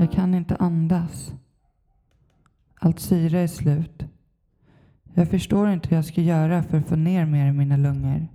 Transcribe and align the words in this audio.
Jag 0.00 0.12
kan 0.12 0.34
inte 0.34 0.56
andas. 0.56 1.34
Allt 2.74 3.00
syre 3.00 3.40
är 3.40 3.46
slut. 3.46 4.04
Jag 5.14 5.30
förstår 5.30 5.70
inte 5.70 5.88
hur 5.88 5.96
jag 5.96 6.04
ska 6.04 6.20
göra 6.20 6.62
för 6.62 6.78
att 6.78 6.88
få 6.88 6.96
ner 6.96 7.26
mer 7.26 7.48
i 7.48 7.52
mina 7.52 7.76
lungor. 7.76 8.28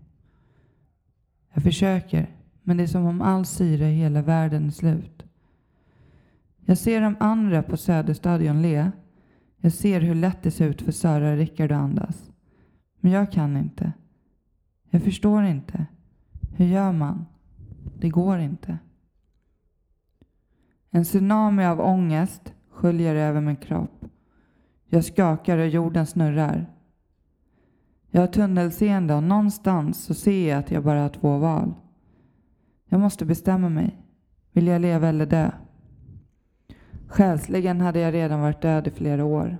Jag 1.53 1.63
försöker, 1.63 2.29
men 2.63 2.77
det 2.77 2.83
är 2.83 2.87
som 2.87 3.05
om 3.05 3.21
all 3.21 3.45
syre 3.45 3.89
i 3.89 3.95
hela 3.95 4.21
världen 4.21 4.67
är 4.67 4.71
slut. 4.71 5.25
Jag 6.65 6.77
ser 6.77 7.01
de 7.01 7.15
andra 7.19 7.63
på 7.63 7.77
Söderstadion 7.77 8.61
le. 8.61 8.91
Jag 9.57 9.73
ser 9.73 10.01
hur 10.01 10.15
lätt 10.15 10.43
det 10.43 10.51
ser 10.51 10.69
ut 10.69 10.81
för 10.81 10.91
Sara 10.91 11.31
och 11.31 11.37
Rickard 11.37 11.71
att 11.71 11.81
andas. 11.81 12.31
Men 12.99 13.11
jag 13.11 13.31
kan 13.31 13.57
inte. 13.57 13.93
Jag 14.89 15.03
förstår 15.03 15.43
inte. 15.43 15.85
Hur 16.55 16.65
gör 16.65 16.91
man? 16.91 17.25
Det 17.99 18.09
går 18.09 18.39
inte. 18.39 18.77
En 20.95 21.03
tsunami 21.03 21.65
av 21.65 21.81
ångest 21.81 22.53
sköljer 22.69 23.15
över 23.15 23.41
min 23.41 23.55
kropp. 23.55 24.05
Jag 24.87 25.05
skakar 25.05 25.57
och 25.57 25.67
jorden 25.67 26.05
snurrar. 26.05 26.65
Jag 28.11 28.21
har 28.21 28.27
tunnelseende 28.27 29.13
och 29.13 29.23
någonstans 29.23 30.03
så 30.03 30.13
ser 30.13 30.49
jag 30.49 30.59
att 30.59 30.71
jag 30.71 30.83
bara 30.83 31.01
har 31.01 31.09
två 31.09 31.37
val. 31.37 31.73
Jag 32.89 32.99
måste 32.99 33.25
bestämma 33.25 33.69
mig. 33.69 33.97
Vill 34.51 34.67
jag 34.67 34.81
leva 34.81 35.07
eller 35.07 35.25
dö? 35.25 35.51
Själsligen 37.07 37.81
hade 37.81 37.99
jag 37.99 38.13
redan 38.13 38.41
varit 38.41 38.61
död 38.61 38.87
i 38.87 38.91
flera 38.91 39.25
år. 39.25 39.57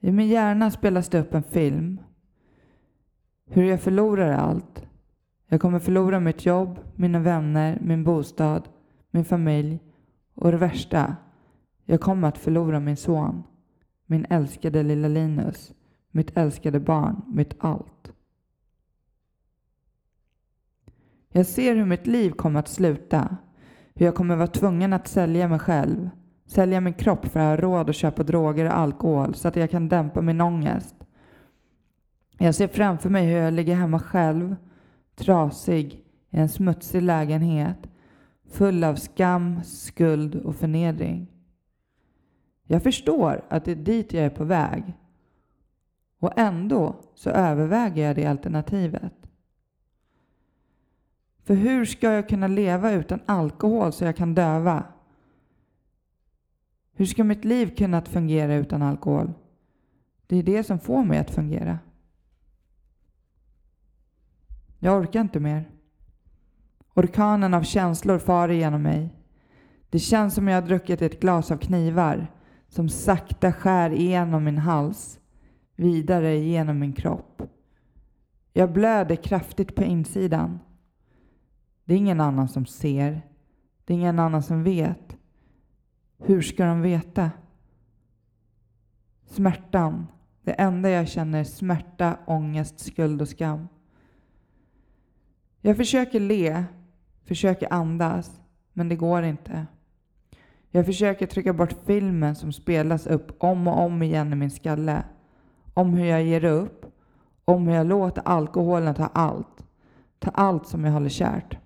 I 0.00 0.12
min 0.12 0.28
hjärna 0.28 0.70
spelas 0.70 1.08
det 1.08 1.20
upp 1.20 1.34
en 1.34 1.42
film. 1.42 2.00
Hur 3.46 3.64
jag 3.64 3.80
förlorar 3.80 4.32
allt. 4.32 4.86
Jag 5.46 5.60
kommer 5.60 5.78
förlora 5.78 6.20
mitt 6.20 6.46
jobb, 6.46 6.78
mina 6.96 7.18
vänner, 7.18 7.78
min 7.80 8.04
bostad, 8.04 8.68
min 9.12 9.24
familj 9.24 9.80
och 10.34 10.52
det 10.52 10.58
värsta. 10.58 11.16
Jag 11.84 12.00
kommer 12.00 12.28
att 12.28 12.38
förlora 12.38 12.80
min 12.80 12.96
son. 12.96 13.42
Min 14.06 14.26
älskade 14.30 14.82
lilla 14.82 15.08
Linus. 15.08 15.72
Mitt 16.10 16.36
älskade 16.36 16.80
barn. 16.80 17.22
Mitt 17.26 17.54
allt. 17.58 18.12
Jag 21.28 21.46
ser 21.46 21.76
hur 21.76 21.84
mitt 21.84 22.06
liv 22.06 22.30
kommer 22.30 22.60
att 22.60 22.68
sluta. 22.68 23.36
Hur 23.94 24.06
jag 24.06 24.14
kommer 24.14 24.36
vara 24.36 24.46
tvungen 24.46 24.92
att 24.92 25.08
sälja 25.08 25.48
mig 25.48 25.58
själv. 25.58 26.10
Sälja 26.46 26.80
min 26.80 26.94
kropp 26.94 27.26
för 27.26 27.40
att 27.40 27.46
ha 27.46 27.56
råd 27.56 27.90
att 27.90 27.96
köpa 27.96 28.22
droger 28.22 28.64
och 28.64 28.78
alkohol 28.78 29.34
så 29.34 29.48
att 29.48 29.56
jag 29.56 29.70
kan 29.70 29.88
dämpa 29.88 30.20
min 30.20 30.40
ångest. 30.40 30.94
Jag 32.38 32.54
ser 32.54 32.68
framför 32.68 33.10
mig 33.10 33.26
hur 33.26 33.36
jag 33.36 33.52
ligger 33.52 33.74
hemma 33.74 33.98
själv, 33.98 34.56
trasig, 35.16 36.04
i 36.30 36.38
en 36.38 36.48
smutsig 36.48 37.02
lägenhet, 37.02 37.78
full 38.52 38.84
av 38.84 38.94
skam, 38.94 39.64
skuld 39.64 40.34
och 40.34 40.56
förnedring. 40.56 41.26
Jag 42.64 42.82
förstår 42.82 43.44
att 43.48 43.64
det 43.64 43.70
är 43.72 43.76
dit 43.76 44.12
jag 44.12 44.24
är 44.24 44.30
på 44.30 44.44
väg. 44.44 44.92
Och 46.18 46.38
ändå 46.38 47.00
så 47.14 47.30
överväger 47.30 48.06
jag 48.06 48.16
det 48.16 48.26
alternativet. 48.26 49.12
För 51.44 51.54
hur 51.54 51.84
ska 51.84 52.12
jag 52.12 52.28
kunna 52.28 52.46
leva 52.46 52.92
utan 52.92 53.20
alkohol 53.26 53.92
så 53.92 54.04
jag 54.04 54.16
kan 54.16 54.34
döva? 54.34 54.84
Hur 56.92 57.06
ska 57.06 57.24
mitt 57.24 57.44
liv 57.44 57.76
kunna 57.76 58.02
fungera 58.02 58.54
utan 58.54 58.82
alkohol? 58.82 59.32
Det 60.26 60.36
är 60.36 60.42
det 60.42 60.64
som 60.64 60.78
får 60.78 61.04
mig 61.04 61.18
att 61.18 61.30
fungera. 61.30 61.78
Jag 64.78 65.00
orkar 65.00 65.20
inte 65.20 65.40
mer. 65.40 65.70
Orkanen 66.94 67.54
av 67.54 67.62
känslor 67.62 68.18
far 68.18 68.48
igenom 68.48 68.82
mig. 68.82 69.14
Det 69.90 69.98
känns 69.98 70.34
som 70.34 70.48
jag 70.48 70.62
har 70.62 70.68
druckit 70.68 71.02
ett 71.02 71.20
glas 71.20 71.50
av 71.50 71.56
knivar 71.56 72.32
som 72.68 72.88
sakta 72.88 73.52
skär 73.52 73.90
igenom 73.90 74.44
min 74.44 74.58
hals, 74.58 75.20
vidare 75.76 76.36
genom 76.38 76.78
min 76.78 76.92
kropp. 76.92 77.42
Jag 78.52 78.72
blöder 78.72 79.16
kraftigt 79.16 79.74
på 79.74 79.84
insidan. 79.84 80.58
Det 81.84 81.94
är 81.94 81.98
ingen 81.98 82.20
annan 82.20 82.48
som 82.48 82.66
ser. 82.66 83.22
Det 83.84 83.92
är 83.92 83.98
ingen 83.98 84.18
annan 84.18 84.42
som 84.42 84.62
vet. 84.62 85.16
Hur 86.18 86.42
ska 86.42 86.64
de 86.64 86.82
veta? 86.82 87.30
Smärtan. 89.26 90.06
Det 90.42 90.52
enda 90.52 90.90
jag 90.90 91.08
känner 91.08 91.40
är 91.40 91.44
smärta, 91.44 92.18
ångest, 92.26 92.80
skuld 92.80 93.22
och 93.22 93.28
skam. 93.28 93.68
Jag 95.60 95.76
försöker 95.76 96.20
le, 96.20 96.64
försöker 97.24 97.72
andas, 97.72 98.40
men 98.72 98.88
det 98.88 98.96
går 98.96 99.22
inte. 99.22 99.66
Jag 100.70 100.86
försöker 100.86 101.26
trycka 101.26 101.52
bort 101.52 101.76
filmen 101.86 102.36
som 102.36 102.52
spelas 102.52 103.06
upp 103.06 103.36
om 103.38 103.68
och 103.68 103.80
om 103.80 104.02
igen 104.02 104.32
i 104.32 104.36
min 104.36 104.50
skalle. 104.50 105.04
Om 105.74 105.94
hur 105.94 106.04
jag 106.04 106.22
ger 106.22 106.44
upp, 106.44 106.86
om 107.44 107.68
hur 107.68 107.74
jag 107.74 107.86
låter 107.86 108.22
alkoholen 108.24 108.94
ta 108.94 109.06
allt. 109.06 109.66
Ta 110.18 110.30
allt 110.30 110.66
som 110.66 110.84
jag 110.84 110.92
håller 110.92 111.08
kärt. 111.08 111.58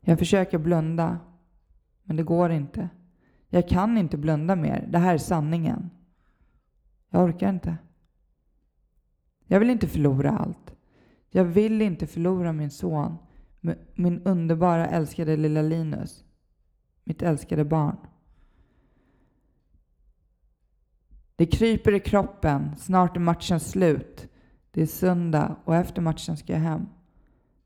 Jag 0.00 0.18
försöker 0.18 0.58
blunda, 0.58 1.18
men 2.02 2.16
det 2.16 2.22
går 2.22 2.50
inte. 2.50 2.88
Jag 3.48 3.68
kan 3.68 3.98
inte 3.98 4.16
blunda 4.16 4.56
mer. 4.56 4.88
Det 4.90 4.98
här 4.98 5.14
är 5.14 5.18
sanningen. 5.18 5.90
Jag 7.10 7.24
orkar 7.24 7.48
inte. 7.48 7.76
Jag 9.46 9.60
vill 9.60 9.70
inte 9.70 9.86
förlora 9.86 10.30
allt. 10.30 10.74
Jag 11.30 11.44
vill 11.44 11.82
inte 11.82 12.06
förlora 12.06 12.52
min 12.52 12.70
son, 12.70 13.18
min 13.94 14.22
underbara 14.22 14.86
älskade 14.86 15.36
lilla 15.36 15.62
Linus, 15.62 16.24
mitt 17.04 17.22
älskade 17.22 17.64
barn. 17.64 17.96
Det 21.36 21.46
kryper 21.46 21.94
i 21.94 22.00
kroppen. 22.00 22.76
Snart 22.76 23.16
är 23.16 23.20
matchen 23.20 23.60
slut. 23.60 24.28
Det 24.70 24.82
är 24.82 24.86
söndag 24.86 25.56
och 25.64 25.76
efter 25.76 26.02
matchen 26.02 26.36
ska 26.36 26.52
jag 26.52 26.60
hem. 26.60 26.86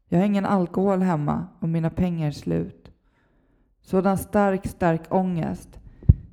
Jag 0.08 0.18
har 0.18 0.26
ingen 0.26 0.46
alkohol 0.46 1.02
hemma 1.02 1.46
och 1.60 1.68
mina 1.68 1.90
pengar 1.90 2.26
är 2.26 2.30
slut. 2.32 2.92
Sådan 3.80 4.18
stark, 4.18 4.66
stark 4.66 5.14
ångest. 5.14 5.80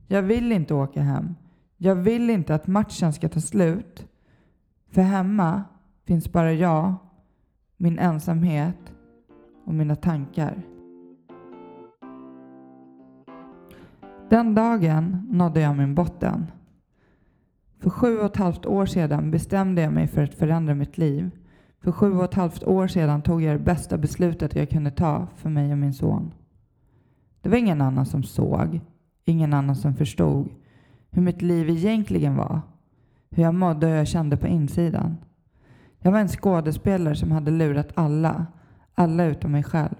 Jag 0.07 0.21
vill 0.21 0.51
inte 0.51 0.73
åka 0.73 1.01
hem. 1.01 1.35
Jag 1.77 1.95
vill 1.95 2.29
inte 2.29 2.55
att 2.55 2.67
matchen 2.67 3.13
ska 3.13 3.29
ta 3.29 3.41
slut. 3.41 4.07
För 4.89 5.01
hemma 5.01 5.63
finns 6.05 6.31
bara 6.31 6.53
jag, 6.53 6.95
min 7.77 7.99
ensamhet 7.99 8.92
och 9.65 9.73
mina 9.73 9.95
tankar. 9.95 10.63
Den 14.29 14.55
dagen 14.55 15.27
nådde 15.31 15.61
jag 15.61 15.77
min 15.77 15.95
botten. 15.95 16.51
För 17.79 17.89
sju 17.89 18.17
och 18.17 18.25
ett 18.25 18.37
halvt 18.37 18.65
år 18.65 18.85
sedan 18.85 19.31
bestämde 19.31 19.81
jag 19.81 19.93
mig 19.93 20.07
för 20.07 20.23
att 20.23 20.33
förändra 20.35 20.75
mitt 20.75 20.97
liv. 20.97 21.31
För 21.81 21.91
sju 21.91 22.13
och 22.13 22.23
ett 22.23 22.33
halvt 22.33 22.63
år 22.63 22.87
sedan 22.87 23.21
tog 23.21 23.41
jag 23.41 23.55
det 23.55 23.63
bästa 23.63 23.97
beslutet 23.97 24.55
jag 24.55 24.69
kunde 24.69 24.91
ta 24.91 25.27
för 25.35 25.49
mig 25.49 25.71
och 25.71 25.77
min 25.77 25.93
son. 25.93 26.33
Det 27.41 27.49
var 27.49 27.57
ingen 27.57 27.81
annan 27.81 28.05
som 28.05 28.23
såg, 28.23 28.81
ingen 29.25 29.53
annan 29.53 29.75
som 29.75 29.95
förstod 29.95 30.49
hur 31.11 31.21
mitt 31.21 31.41
liv 31.41 31.69
egentligen 31.69 32.35
var, 32.35 32.61
hur 33.29 33.43
jag 33.43 33.55
mådde 33.55 33.85
och 33.85 33.91
hur 33.91 33.97
jag 33.97 34.07
kände 34.07 34.37
på 34.37 34.47
insidan. 34.47 35.17
Jag 35.99 36.11
var 36.11 36.19
en 36.19 36.27
skådespelare 36.27 37.15
som 37.15 37.31
hade 37.31 37.51
lurat 37.51 37.91
alla, 37.93 38.45
alla 38.95 39.25
utom 39.25 39.51
mig 39.51 39.63
själv. 39.63 39.95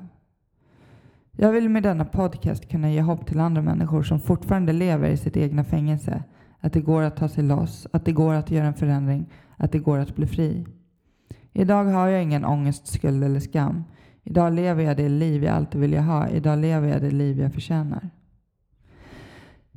Jag 1.32 1.52
vill 1.52 1.70
med 1.70 1.84
denna 1.84 2.06
podcast 2.06 2.70
kunna 2.70 2.92
ge 2.92 3.02
hopp 3.02 3.26
till 3.26 3.40
andra 3.40 3.62
människor 3.62 4.04
som 4.04 4.20
fortfarande 4.20 4.74
lever 4.74 5.10
i 5.10 5.18
sitt 5.18 5.38
egna 5.38 5.64
fängelse. 5.64 6.24
Att 6.60 6.74
det 6.74 6.82
går 6.82 7.02
att 7.02 7.18
ta 7.18 7.28
sig 7.28 7.44
loss, 7.44 7.88
att 7.92 8.06
det 8.06 8.12
går 8.12 8.34
att 8.34 8.52
göra 8.52 8.68
en 8.68 8.74
förändring, 8.74 9.26
att 9.58 9.72
det 9.72 9.80
går 9.80 9.98
att 9.98 10.16
bli 10.16 10.28
fri. 10.28 10.66
Idag 11.54 11.86
har 11.86 12.08
jag 12.08 12.24
ingen 12.24 12.46
ångest, 12.46 12.88
skuld 12.88 13.24
eller 13.24 13.40
skam. 13.40 13.84
Idag 14.24 14.54
lever 14.54 14.84
jag 14.84 14.98
det 14.98 15.10
liv 15.10 15.44
jag 15.44 15.56
alltid 15.56 15.82
vill 15.82 15.98
ha. 15.98 16.28
Idag 16.28 16.60
lever 16.60 16.88
jag 16.88 17.02
det 17.02 17.12
liv 17.12 17.40
jag 17.40 17.54
förtjänar. 17.54 18.10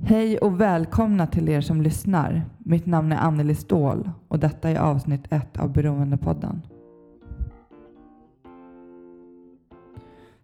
Hej 0.05 0.39
och 0.39 0.61
välkomna 0.61 1.27
till 1.27 1.49
er 1.49 1.61
som 1.61 1.83
lyssnar. 1.83 2.43
Mitt 2.59 2.87
namn 2.87 3.13
är 3.13 3.17
Anneli 3.17 3.55
Ståhl 3.55 4.11
och 4.29 4.39
detta 4.39 4.71
är 4.71 4.79
avsnitt 4.79 5.33
ett 5.33 5.57
av 5.57 5.73
Beroendepodden. 5.73 6.63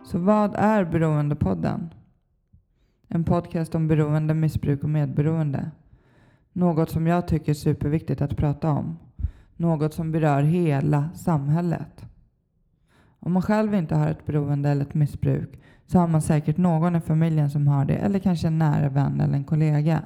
Så 0.04 0.18
vad 0.18 0.54
är 0.54 0.84
Beroendepodden? 0.84 1.94
En 3.08 3.24
podcast 3.24 3.74
om 3.74 3.88
beroende, 3.88 4.34
missbruk 4.34 4.82
och 4.82 4.90
medberoende. 4.90 5.70
Något 6.52 6.90
som 6.90 7.06
jag 7.06 7.28
tycker 7.28 7.50
är 7.50 7.54
superviktigt 7.54 8.22
att 8.22 8.36
prata 8.36 8.70
om. 8.70 8.98
Något 9.56 9.94
som 9.94 10.12
berör 10.12 10.42
hela 10.42 11.10
samhället. 11.14 12.06
Om 13.18 13.32
man 13.32 13.42
själv 13.42 13.74
inte 13.74 13.94
har 13.94 14.08
ett 14.08 14.26
beroende 14.26 14.68
eller 14.68 14.82
ett 14.82 14.94
missbruk 14.94 15.60
så 15.86 15.98
har 15.98 16.08
man 16.08 16.22
säkert 16.22 16.56
någon 16.56 16.96
i 16.96 17.00
familjen 17.00 17.50
som 17.50 17.68
har 17.68 17.84
det 17.84 17.96
eller 17.96 18.18
kanske 18.18 18.46
en 18.46 18.58
nära 18.58 18.88
vän 18.88 19.20
eller 19.20 19.34
en 19.34 19.44
kollega. 19.44 20.02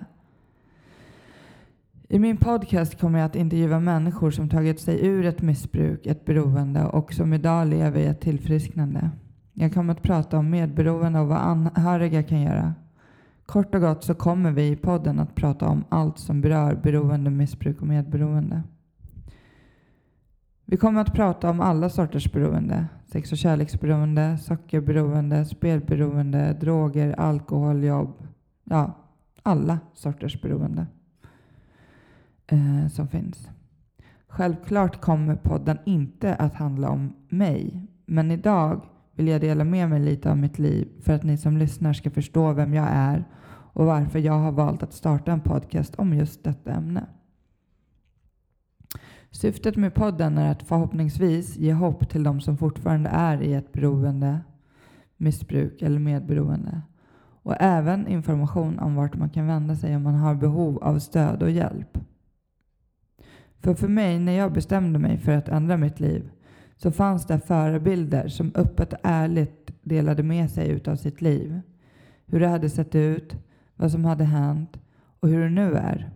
I 2.09 2.19
min 2.19 2.37
podcast 2.37 3.01
kommer 3.01 3.19
jag 3.19 3.27
att 3.27 3.37
intervjua 3.37 3.81
människor 3.81 4.31
som 4.31 4.49
tagit 4.49 4.81
sig 4.81 5.07
ur 5.07 5.25
ett 5.27 5.43
missbruk, 5.43 6.07
ett 6.07 6.25
beroende 6.25 6.85
och 6.85 7.13
som 7.13 7.33
idag 7.33 7.69
lever 7.69 8.01
i 8.01 8.07
ett 8.07 8.21
tillfrisknande. 8.21 9.11
Jag 9.59 9.75
kommer 9.75 9.93
att 9.93 10.03
prata 10.03 10.39
om 10.39 10.51
medberoende 10.51 11.21
och 11.21 11.29
vad 11.29 11.39
anhöriga 11.39 12.23
kan 12.23 12.41
göra. 12.41 12.75
Kort 13.47 13.75
och 13.75 13.81
gott 13.81 14.05
så 14.05 14.15
kommer 14.15 14.51
vi 14.51 14.69
i 14.69 14.77
podden 14.77 15.21
att 15.21 15.35
prata 15.35 15.69
om 15.69 15.85
allt 15.89 16.19
som 16.19 16.41
berör 16.41 16.75
beroende, 16.75 17.31
missbruk 17.31 17.81
och 17.81 17.87
medberoende. 17.87 18.63
Vi 20.65 20.77
kommer 20.77 21.01
att 21.01 21.15
prata 21.15 21.51
om 21.51 21.61
alla 21.61 21.91
sorters 21.91 22.33
beroende. 22.33 22.87
Sex 23.07 23.33
och 23.33 23.39
kärleksberoende, 23.39 24.39
sockerberoende, 24.39 25.45
spelberoende, 25.45 26.57
droger, 26.61 27.21
alkohol, 27.21 27.85
jobb. 27.85 28.27
Ja, 28.65 28.93
alla 29.43 29.79
sorters 29.95 30.43
beroende 30.43 30.87
eh, 32.47 32.89
som 32.89 33.09
finns. 33.09 33.51
Självklart 34.29 35.01
kommer 35.01 35.37
podden 35.37 35.79
inte 35.87 36.35
att 36.35 36.55
handla 36.55 36.91
om 36.91 37.13
mig, 37.29 37.87
men 38.07 38.31
idag 38.31 38.83
vill 39.17 39.29
jag 39.29 39.41
dela 39.41 39.65
med 39.65 39.91
mig 39.91 40.01
lite 40.01 40.31
av 40.31 40.39
mitt 40.39 40.59
liv 40.59 40.89
för 41.01 41.13
att 41.13 41.23
ni 41.23 41.37
som 41.37 41.57
lyssnar 41.57 41.93
ska 41.93 42.11
förstå 42.11 42.53
vem 42.53 42.75
jag 42.75 42.89
är 42.91 43.25
och 43.73 43.87
varför 43.87 44.19
jag 44.19 44.33
har 44.33 44.53
valt 44.53 44.83
att 44.83 44.93
starta 44.93 45.33
en 45.33 45.41
podcast 45.41 45.95
om 45.95 46.15
just 46.15 46.45
detta 46.45 46.73
ämne. 46.73 47.07
Syftet 49.31 49.77
med 49.77 49.95
podden 49.95 50.39
är 50.39 50.53
att 50.53 50.63
förhoppningsvis 50.63 51.57
ge 51.57 51.73
hopp 51.73 52.09
till 52.09 52.23
de 52.23 52.41
som 52.41 52.57
fortfarande 52.57 53.09
är 53.09 53.43
i 53.43 53.55
ett 53.55 53.73
beroende, 53.73 54.41
missbruk 55.17 55.83
eller 55.83 55.99
medberoende 55.99 56.83
och 57.47 57.57
även 57.61 58.07
information 58.07 58.79
om 58.79 58.95
vart 58.95 59.17
man 59.17 59.31
kan 59.31 59.47
vända 59.47 59.77
sig 59.77 59.97
om 59.97 60.03
man 60.03 60.15
har 60.15 60.35
behov 60.35 60.79
av 60.79 60.99
stöd 60.99 61.43
och 61.43 61.51
hjälp. 61.51 61.99
För 63.61 63.75
för 63.75 63.89
mig, 63.89 64.19
när 64.19 64.33
jag 64.33 64.53
bestämde 64.53 64.99
mig 64.99 65.19
för 65.19 65.33
att 65.33 65.49
ändra 65.49 65.77
mitt 65.77 66.01
liv, 66.01 66.31
så 66.77 66.91
fanns 66.91 67.27
det 67.27 67.39
förebilder 67.39 68.29
som 68.29 68.53
öppet 68.55 68.93
och 68.93 68.99
ärligt 69.03 69.71
delade 69.83 70.23
med 70.23 70.51
sig 70.51 70.69
utav 70.69 70.97
sitt 70.97 71.21
liv. 71.21 71.61
Hur 72.27 72.41
det 72.41 72.49
hade 72.49 72.71
sett 72.71 72.95
ut, 72.95 73.37
vad 73.77 73.93
som 73.93 74.05
hade 74.05 74.25
hänt 74.25 74.77
och 75.21 75.29
hur 75.29 75.43
det 75.43 75.51
nu 75.51 75.75
är. 75.75 76.11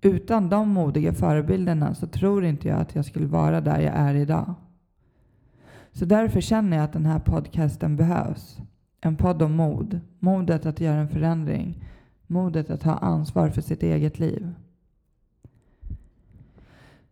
Utan 0.00 0.48
de 0.48 0.68
modiga 0.68 1.12
förebilderna 1.12 1.94
så 1.94 2.06
tror 2.06 2.44
inte 2.44 2.68
jag 2.68 2.80
att 2.80 2.94
jag 2.94 3.04
skulle 3.04 3.26
vara 3.26 3.60
där 3.60 3.80
jag 3.80 3.94
är 3.94 4.14
idag. 4.14 4.54
Så 5.92 6.04
därför 6.04 6.40
känner 6.40 6.76
jag 6.76 6.84
att 6.84 6.92
den 6.92 7.06
här 7.06 7.18
podcasten 7.18 7.96
behövs. 7.96 8.58
En 9.00 9.16
podd 9.16 9.42
om 9.42 9.52
mod. 9.52 10.00
Modet 10.18 10.66
att 10.66 10.80
göra 10.80 11.00
en 11.00 11.08
förändring. 11.08 11.84
Modet 12.26 12.70
att 12.70 12.80
ta 12.80 12.92
ansvar 12.92 13.48
för 13.48 13.60
sitt 13.60 13.82
eget 13.82 14.18
liv. 14.18 14.54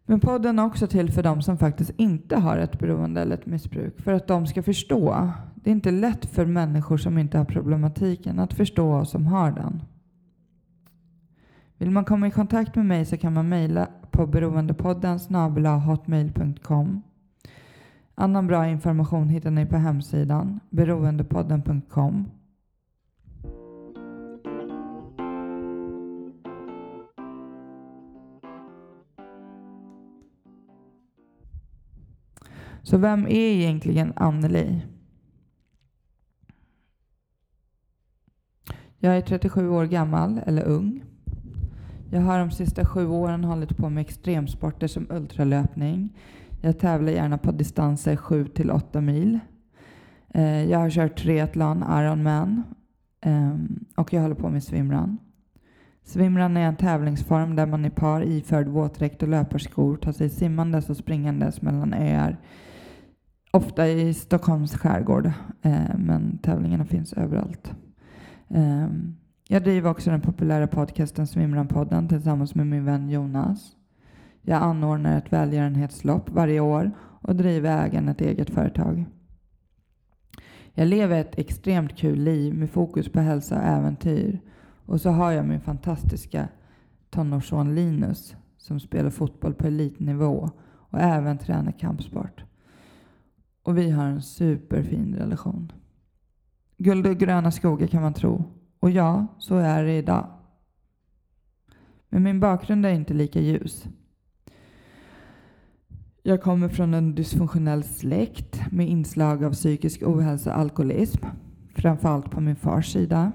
Men 0.06 0.20
podden 0.20 0.58
är 0.58 0.64
också 0.64 0.86
till 0.86 1.12
för 1.12 1.22
de 1.22 1.42
som 1.42 1.58
faktiskt 1.58 1.90
inte 1.96 2.36
har 2.36 2.58
ett 2.58 2.78
beroende 2.78 3.20
eller 3.20 3.34
ett 3.34 3.46
missbruk. 3.46 4.00
För 4.00 4.12
att 4.12 4.26
de 4.26 4.46
ska 4.46 4.62
förstå. 4.62 5.30
Det 5.54 5.70
är 5.70 5.72
inte 5.72 5.90
lätt 5.90 6.26
för 6.26 6.46
människor 6.46 6.96
som 6.96 7.18
inte 7.18 7.38
har 7.38 7.44
problematiken 7.44 8.38
att 8.38 8.54
förstå 8.54 8.94
oss 8.94 9.10
som 9.10 9.26
har 9.26 9.50
den. 9.50 9.82
Vill 11.78 11.90
man 11.90 12.04
komma 12.04 12.26
i 12.26 12.30
kontakt 12.30 12.76
med 12.76 12.86
mig 12.86 13.04
så 13.04 13.16
kan 13.16 13.32
man 13.34 13.48
mejla 13.48 13.88
på 14.10 14.26
beroendepodden 14.26 15.18
hotmail.com. 15.86 17.02
Annan 18.14 18.46
bra 18.46 18.66
information 18.66 19.28
hittar 19.28 19.50
ni 19.50 19.66
på 19.66 19.76
hemsidan 19.76 20.60
beroendepodden.com. 20.70 22.26
Så 32.86 32.98
vem 32.98 33.26
är 33.26 33.30
egentligen 33.30 34.12
Anneli? 34.16 34.82
Jag 38.98 39.16
är 39.16 39.20
37 39.20 39.68
år 39.68 39.84
gammal, 39.84 40.40
eller 40.46 40.64
ung. 40.64 41.04
Jag 42.10 42.20
har 42.20 42.38
de 42.38 42.50
sista 42.50 42.84
sju 42.84 43.06
åren 43.06 43.44
hållit 43.44 43.76
på 43.76 43.88
med 43.88 44.00
extremsporter 44.00 44.86
som 44.86 45.06
ultralöpning. 45.10 46.18
Jag 46.60 46.78
tävlar 46.78 47.12
gärna 47.12 47.38
på 47.38 47.52
distanser 47.52 48.16
7 48.16 48.46
till 48.46 48.70
8 48.70 49.00
mil. 49.00 49.38
Eh, 50.34 50.70
jag 50.70 50.78
har 50.78 50.90
kört 50.90 51.18
triathlon, 51.18 51.84
Ironman 51.88 52.62
ehm, 53.20 53.84
och 53.96 54.12
jag 54.12 54.22
håller 54.22 54.34
på 54.34 54.48
med 54.48 54.62
swimrun. 54.62 55.18
Swimrun 56.04 56.56
är 56.56 56.68
en 56.68 56.76
tävlingsform 56.76 57.56
där 57.56 57.66
man 57.66 57.84
i 57.84 57.90
par 57.90 58.22
iförd 58.22 58.68
våtdräkt 58.68 59.22
och 59.22 59.28
löparskor 59.28 59.96
tar 59.96 60.12
sig 60.12 60.30
simmandes 60.30 60.90
och 60.90 60.96
springandes 60.96 61.62
mellan 61.62 61.94
öar 61.94 62.36
ofta 63.50 63.88
i 63.88 64.14
Stockholms 64.14 64.76
skärgård, 64.76 65.26
eh, 65.62 65.96
men 65.98 66.38
tävlingarna 66.38 66.84
finns 66.84 67.12
överallt. 67.12 67.74
Eh, 68.48 68.86
jag 69.48 69.64
driver 69.64 69.90
också 69.90 70.10
den 70.10 70.20
populära 70.20 70.66
podcasten 70.66 71.26
Svimranpodden 71.26 72.08
tillsammans 72.08 72.54
med 72.54 72.66
min 72.66 72.84
vän 72.84 73.10
Jonas. 73.10 73.76
Jag 74.42 74.62
anordnar 74.62 75.18
ett 75.18 75.32
välgörenhetslopp 75.32 76.30
varje 76.30 76.60
år 76.60 76.90
och 76.98 77.36
driver 77.36 77.84
ägen 77.84 78.08
ett 78.08 78.20
eget 78.20 78.50
företag. 78.50 79.04
Jag 80.74 80.88
lever 80.88 81.20
ett 81.20 81.38
extremt 81.38 81.96
kul 81.96 82.18
liv 82.18 82.54
med 82.54 82.70
fokus 82.70 83.08
på 83.08 83.20
hälsa 83.20 83.56
och 83.56 83.64
äventyr. 83.64 84.40
Och 84.86 85.00
så 85.00 85.10
har 85.10 85.32
jag 85.32 85.46
min 85.46 85.60
fantastiska 85.60 86.48
tonårsson 87.10 87.74
Linus 87.74 88.36
som 88.58 88.80
spelar 88.80 89.10
fotboll 89.10 89.54
på 89.54 89.66
elitnivå 89.66 90.50
och 90.66 91.00
även 91.00 91.38
tränar 91.38 91.72
kampsport. 91.72 92.44
Och 93.66 93.78
vi 93.78 93.90
har 93.90 94.04
en 94.04 94.22
superfin 94.22 95.14
relation. 95.14 95.72
Guld 96.78 97.06
och 97.06 97.16
gröna 97.16 97.50
skogar 97.50 97.86
kan 97.86 98.02
man 98.02 98.14
tro. 98.14 98.44
Och 98.80 98.90
ja, 98.90 99.26
så 99.38 99.56
är 99.56 99.84
det 99.84 99.92
idag. 99.92 100.26
Men 102.08 102.22
min 102.22 102.40
bakgrund 102.40 102.86
är 102.86 102.90
inte 102.90 103.14
lika 103.14 103.40
ljus. 103.40 103.86
Jag 106.22 106.42
kommer 106.42 106.68
från 106.68 106.94
en 106.94 107.14
dysfunktionell 107.14 107.84
släkt 107.84 108.72
med 108.72 108.88
inslag 108.88 109.44
av 109.44 109.52
psykisk 109.52 110.02
ohälsa 110.02 110.54
och 110.54 110.60
alkoholism. 110.60 111.24
Framförallt 111.74 112.30
på 112.30 112.40
min 112.40 112.56
fars 112.56 112.92
sida. 112.92 113.32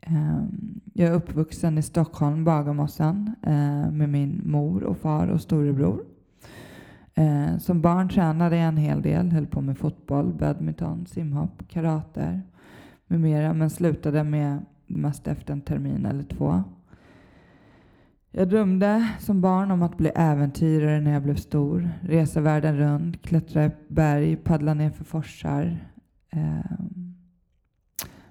Ehm, 0.00 0.80
jag 0.92 1.08
är 1.08 1.14
uppvuxen 1.14 1.78
i 1.78 1.82
Stockholm, 1.82 2.44
Bagarmossen, 2.44 3.34
eh, 3.42 3.90
med 3.92 4.08
min 4.08 4.42
mor 4.44 4.84
och 4.84 4.96
far 4.96 5.28
och 5.28 5.40
storebror. 5.40 6.13
Eh, 7.14 7.58
som 7.58 7.80
barn 7.80 8.08
tränade 8.08 8.56
jag 8.56 8.68
en 8.68 8.76
hel 8.76 9.02
del, 9.02 9.32
höll 9.32 9.46
på 9.46 9.60
med 9.60 9.78
fotboll, 9.78 10.34
badminton, 10.34 11.06
simhopp, 11.06 11.68
karate 11.68 12.40
med 13.06 13.20
mera, 13.20 13.54
men 13.54 13.70
slutade 13.70 14.24
med 14.24 14.64
det 14.86 14.96
mesta 14.96 15.30
efter 15.30 15.52
en 15.52 15.60
termin 15.60 16.06
eller 16.06 16.22
två. 16.24 16.64
Jag 18.30 18.48
drömde 18.48 19.08
som 19.18 19.40
barn 19.40 19.70
om 19.70 19.82
att 19.82 19.96
bli 19.96 20.10
äventyrare 20.14 21.00
när 21.00 21.12
jag 21.12 21.22
blev 21.22 21.36
stor, 21.36 21.90
resa 22.02 22.40
världen 22.40 22.76
runt, 22.76 23.22
klättra 23.22 23.64
i 23.64 23.70
berg, 23.88 24.36
paddla 24.36 24.74
ner 24.74 24.90
för 24.90 25.04
forsar. 25.04 25.78
Eh, 26.30 26.76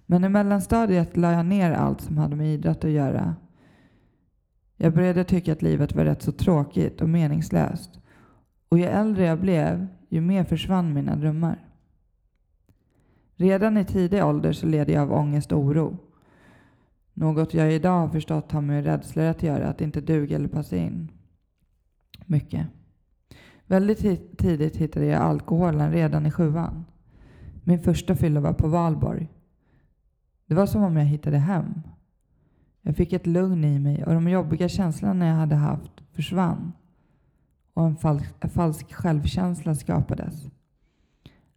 men 0.05 0.24
i 0.24 0.29
mellanstadiet 0.29 1.17
la 1.17 1.31
jag 1.31 1.46
ner 1.46 1.72
allt 1.72 2.01
som 2.01 2.17
hade 2.17 2.36
med 2.36 2.53
idrott 2.53 2.84
att 2.84 2.91
göra. 2.91 3.36
Jag 4.77 4.93
började 4.93 5.24
tycka 5.24 5.51
att 5.51 5.62
livet 5.62 5.96
var 5.96 6.05
rätt 6.05 6.22
så 6.22 6.31
tråkigt 6.31 7.01
och 7.01 7.10
meningslöst. 7.10 8.00
Och 8.74 8.80
ju 8.80 8.86
äldre 8.86 9.25
jag 9.25 9.39
blev, 9.39 9.88
ju 10.10 10.22
mer 10.22 10.44
försvann 10.44 10.94
mina 10.94 11.15
drömmar. 11.15 11.68
Redan 13.36 13.77
i 13.77 13.86
tidig 13.86 14.24
ålder 14.24 14.53
så 14.53 14.68
led 14.68 14.89
jag 14.89 15.01
av 15.01 15.13
ångest 15.13 15.51
och 15.51 15.60
oro. 15.60 15.98
Något 17.13 17.53
jag 17.53 17.74
idag 17.74 18.00
har 18.00 18.10
förstått 18.10 18.51
har 18.51 18.62
med 18.62 18.84
rädslor 18.84 19.25
att 19.25 19.44
göra, 19.44 19.68
att 19.68 19.82
inte 19.82 20.01
duga 20.01 20.36
eller 20.36 20.48
passa 20.48 20.77
in. 20.77 21.12
Mycket. 22.25 22.68
Väldigt 23.65 24.38
tidigt 24.38 24.75
hittade 24.75 25.06
jag 25.06 25.22
alkoholen 25.22 25.92
redan 25.92 26.25
i 26.25 26.32
sjuan. 26.32 26.86
Min 27.63 27.80
första 27.80 28.15
fylla 28.15 28.39
var 28.39 28.53
på 28.53 28.68
valborg. 28.68 29.30
Det 30.46 30.56
var 30.56 30.65
som 30.65 30.84
om 30.84 30.98
jag 30.98 31.06
hittade 31.06 31.38
hem. 31.38 31.82
Jag 32.82 32.96
fick 32.96 33.13
ett 33.13 33.27
lugn 33.27 33.63
i 33.63 33.80
mig 33.80 34.03
och 34.03 34.13
de 34.13 34.30
jobbiga 34.30 34.70
känslorna 34.70 35.27
jag 35.27 35.36
hade 35.36 35.56
haft 35.56 35.92
försvann 36.12 36.72
och 37.74 37.86
en 37.86 37.96
falsk, 37.96 38.34
en 38.39 38.50
falsk 38.50 38.94
självkänsla 38.94 39.75
skapades. 39.75 40.50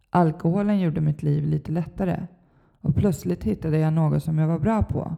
Alkoholen 0.09 0.79
gjorde 0.79 1.01
mitt 1.01 1.23
liv 1.23 1.45
lite 1.45 1.71
lättare 1.71 2.27
och 2.81 2.95
plötsligt 2.95 3.43
hittade 3.43 3.77
jag 3.77 3.93
något 3.93 4.23
som 4.23 4.37
jag 4.37 4.47
var 4.47 4.59
bra 4.59 4.83
på. 4.83 5.15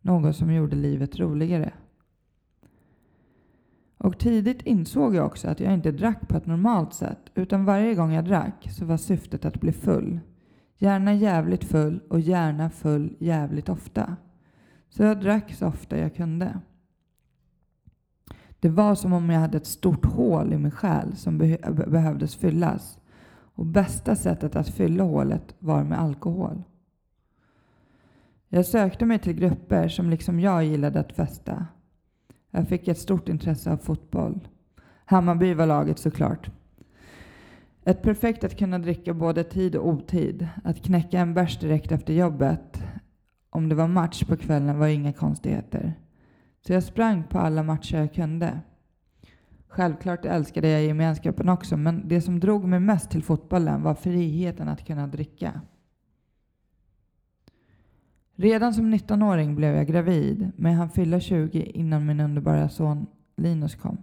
Något 0.00 0.36
som 0.36 0.52
gjorde 0.52 0.76
livet 0.76 1.18
roligare. 1.18 1.72
Och 3.98 4.18
tidigt 4.18 4.62
insåg 4.62 5.14
jag 5.14 5.26
också 5.26 5.48
att 5.48 5.60
jag 5.60 5.74
inte 5.74 5.92
drack 5.92 6.28
på 6.28 6.36
ett 6.36 6.46
normalt 6.46 6.94
sätt 6.94 7.30
utan 7.34 7.64
varje 7.64 7.94
gång 7.94 8.12
jag 8.12 8.24
drack 8.24 8.68
så 8.70 8.84
var 8.84 8.96
syftet 8.96 9.44
att 9.44 9.60
bli 9.60 9.72
full. 9.72 10.20
Gärna 10.78 11.14
jävligt 11.14 11.64
full 11.64 12.00
och 12.08 12.20
gärna 12.20 12.70
full 12.70 13.16
jävligt 13.18 13.68
ofta. 13.68 14.16
Så 14.88 15.02
jag 15.02 15.20
drack 15.20 15.54
så 15.54 15.66
ofta 15.66 15.98
jag 15.98 16.14
kunde. 16.14 16.60
Det 18.66 18.70
var 18.70 18.94
som 18.94 19.12
om 19.12 19.30
jag 19.30 19.40
hade 19.40 19.56
ett 19.56 19.66
stort 19.66 20.04
hål 20.04 20.52
i 20.52 20.58
min 20.58 20.70
själ 20.70 21.16
som 21.16 21.38
be 21.38 21.58
behövdes 21.86 22.36
fyllas. 22.36 22.98
och 23.54 23.66
bästa 23.66 24.16
sättet 24.16 24.56
att 24.56 24.68
fylla 24.68 25.04
hålet 25.04 25.54
var 25.58 25.84
med 25.84 26.00
alkohol. 26.00 26.62
Jag 28.48 28.66
sökte 28.66 29.04
mig 29.04 29.18
till 29.18 29.32
grupper 29.32 29.88
som 29.88 30.10
liksom 30.10 30.40
jag 30.40 30.64
gillade 30.64 31.00
att 31.00 31.12
festa. 31.12 31.66
Jag 32.50 32.68
fick 32.68 32.88
ett 32.88 32.98
stort 32.98 33.28
intresse 33.28 33.72
av 33.72 33.76
fotboll. 33.76 34.48
Hammarby 35.04 35.54
var 35.54 35.66
laget 35.66 35.98
såklart. 35.98 36.50
Ett 37.84 38.02
perfekt 38.02 38.44
att 38.44 38.58
kunna 38.58 38.78
dricka 38.78 39.14
både 39.14 39.44
tid 39.44 39.76
och 39.76 39.88
otid. 39.88 40.48
Att 40.64 40.82
knäcka 40.82 41.18
en 41.18 41.34
bärs 41.34 41.58
direkt 41.58 41.92
efter 41.92 42.14
jobbet. 42.14 42.82
Om 43.50 43.68
det 43.68 43.74
var 43.74 43.88
match 43.88 44.24
på 44.24 44.36
kvällen 44.36 44.78
var 44.78 44.86
inga 44.86 45.12
konstigheter. 45.12 45.94
Så 46.66 46.72
jag 46.72 46.82
sprang 46.82 47.24
på 47.24 47.38
alla 47.38 47.62
matcher 47.62 47.96
jag 47.96 48.14
kunde. 48.14 48.60
Självklart 49.68 50.24
älskade 50.24 50.68
jag 50.68 50.82
gemenskapen 50.82 51.48
också, 51.48 51.76
men 51.76 52.08
det 52.08 52.20
som 52.20 52.40
drog 52.40 52.64
mig 52.64 52.80
mest 52.80 53.10
till 53.10 53.22
fotbollen 53.22 53.82
var 53.82 53.94
friheten 53.94 54.68
att 54.68 54.86
kunna 54.86 55.06
dricka. 55.06 55.60
Redan 58.34 58.74
som 58.74 58.94
19-åring 58.94 59.54
blev 59.54 59.76
jag 59.76 59.86
gravid, 59.86 60.50
men 60.56 60.72
jag 60.72 60.78
hann 60.78 60.90
fylla 60.90 61.20
20 61.20 61.62
innan 61.62 62.06
min 62.06 62.20
underbara 62.20 62.68
son 62.68 63.06
Linus 63.36 63.74
kom. 63.74 63.98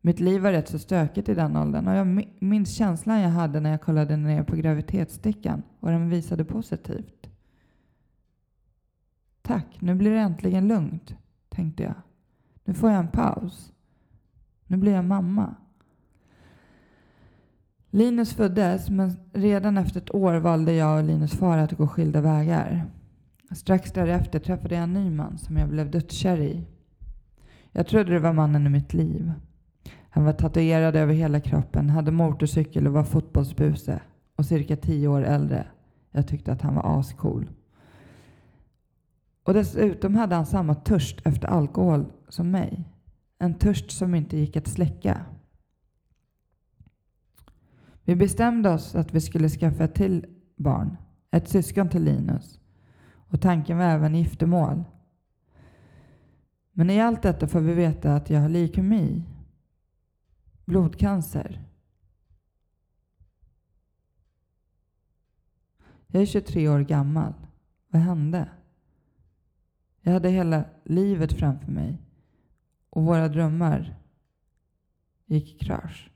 Mitt 0.00 0.20
liv 0.20 0.42
var 0.42 0.52
rätt 0.52 0.68
så 0.68 0.78
stökigt 0.78 1.28
i 1.28 1.34
den 1.34 1.56
åldern 1.56 1.88
och 1.88 1.94
jag 1.94 2.26
minns 2.38 2.76
känslan 2.76 3.20
jag 3.20 3.30
hade 3.30 3.60
när 3.60 3.70
jag 3.70 3.82
kollade 3.82 4.16
ner 4.16 4.42
på 4.42 4.56
graviditetsstickan 4.56 5.62
och 5.80 5.90
den 5.90 6.10
visade 6.10 6.44
positivt. 6.44 7.30
Tack, 9.42 9.66
nu 9.80 9.94
blir 9.94 10.10
det 10.10 10.20
äntligen 10.20 10.68
lugnt, 10.68 11.14
tänkte 11.54 11.82
jag. 11.82 11.94
Nu 12.64 12.74
får 12.74 12.90
jag 12.90 12.98
en 12.98 13.08
paus. 13.08 13.72
Nu 14.66 14.76
blir 14.76 14.92
jag 14.92 15.04
mamma. 15.04 15.54
Linus 17.90 18.34
föddes, 18.34 18.90
men 18.90 19.16
redan 19.32 19.78
efter 19.78 20.00
ett 20.00 20.14
år 20.14 20.34
valde 20.34 20.72
jag 20.72 20.98
och 20.98 21.04
Linus 21.04 21.32
far 21.32 21.58
att 21.58 21.72
gå 21.72 21.88
skilda 21.88 22.20
vägar. 22.20 22.90
Strax 23.50 23.92
därefter 23.92 24.38
träffade 24.38 24.74
jag 24.74 24.84
en 24.84 24.92
ny 24.92 25.10
man 25.10 25.38
som 25.38 25.56
jag 25.56 25.68
blev 25.68 25.90
dödskär 25.90 26.40
i. 26.40 26.66
Jag 27.72 27.86
trodde 27.86 28.12
det 28.12 28.18
var 28.18 28.32
mannen 28.32 28.66
i 28.66 28.70
mitt 28.70 28.94
liv. 28.94 29.32
Han 30.10 30.24
var 30.24 30.32
tatuerad 30.32 30.96
över 30.96 31.14
hela 31.14 31.40
kroppen, 31.40 31.90
hade 31.90 32.10
motorcykel 32.10 32.86
och 32.86 32.92
var 32.92 33.04
fotbollsbuse 33.04 34.00
och 34.36 34.46
cirka 34.46 34.76
tio 34.76 35.08
år 35.08 35.22
äldre. 35.22 35.66
Jag 36.10 36.28
tyckte 36.28 36.52
att 36.52 36.62
han 36.62 36.74
var 36.74 37.00
ascool. 37.00 37.50
Och 39.42 39.54
dessutom 39.54 40.14
hade 40.14 40.34
han 40.34 40.46
samma 40.46 40.74
törst 40.74 41.20
efter 41.26 41.48
alkohol 41.48 42.12
som 42.28 42.50
mig. 42.50 42.88
En 43.38 43.54
törst 43.54 43.90
som 43.90 44.14
inte 44.14 44.36
gick 44.36 44.56
att 44.56 44.66
släcka. 44.66 45.24
Vi 48.04 48.16
bestämde 48.16 48.70
oss 48.70 48.94
att 48.94 49.14
vi 49.14 49.20
skulle 49.20 49.48
skaffa 49.48 49.84
ett 49.84 49.94
till 49.94 50.26
barn, 50.56 50.96
ett 51.30 51.48
syskon 51.48 51.88
till 51.88 52.04
Linus. 52.04 52.60
Och 53.14 53.40
tanken 53.40 53.78
var 53.78 53.84
även 53.84 54.14
giftermål. 54.14 54.84
Men 56.72 56.90
i 56.90 57.00
allt 57.00 57.22
detta 57.22 57.48
får 57.48 57.60
vi 57.60 57.74
veta 57.74 58.14
att 58.14 58.30
jag 58.30 58.40
har 58.40 58.48
leukemi, 58.48 59.24
blodcancer. 60.64 61.64
Jag 66.06 66.22
är 66.22 66.26
23 66.26 66.68
år 66.68 66.80
gammal. 66.80 67.34
Vad 67.88 68.02
hände? 68.02 68.48
Jag 70.02 70.12
hade 70.12 70.28
hela 70.28 70.64
livet 70.84 71.32
framför 71.32 71.72
mig 71.72 71.98
och 72.90 73.04
våra 73.04 73.28
drömmar 73.28 73.98
gick 75.26 75.54
i 75.54 75.64
krasch. 75.64 76.10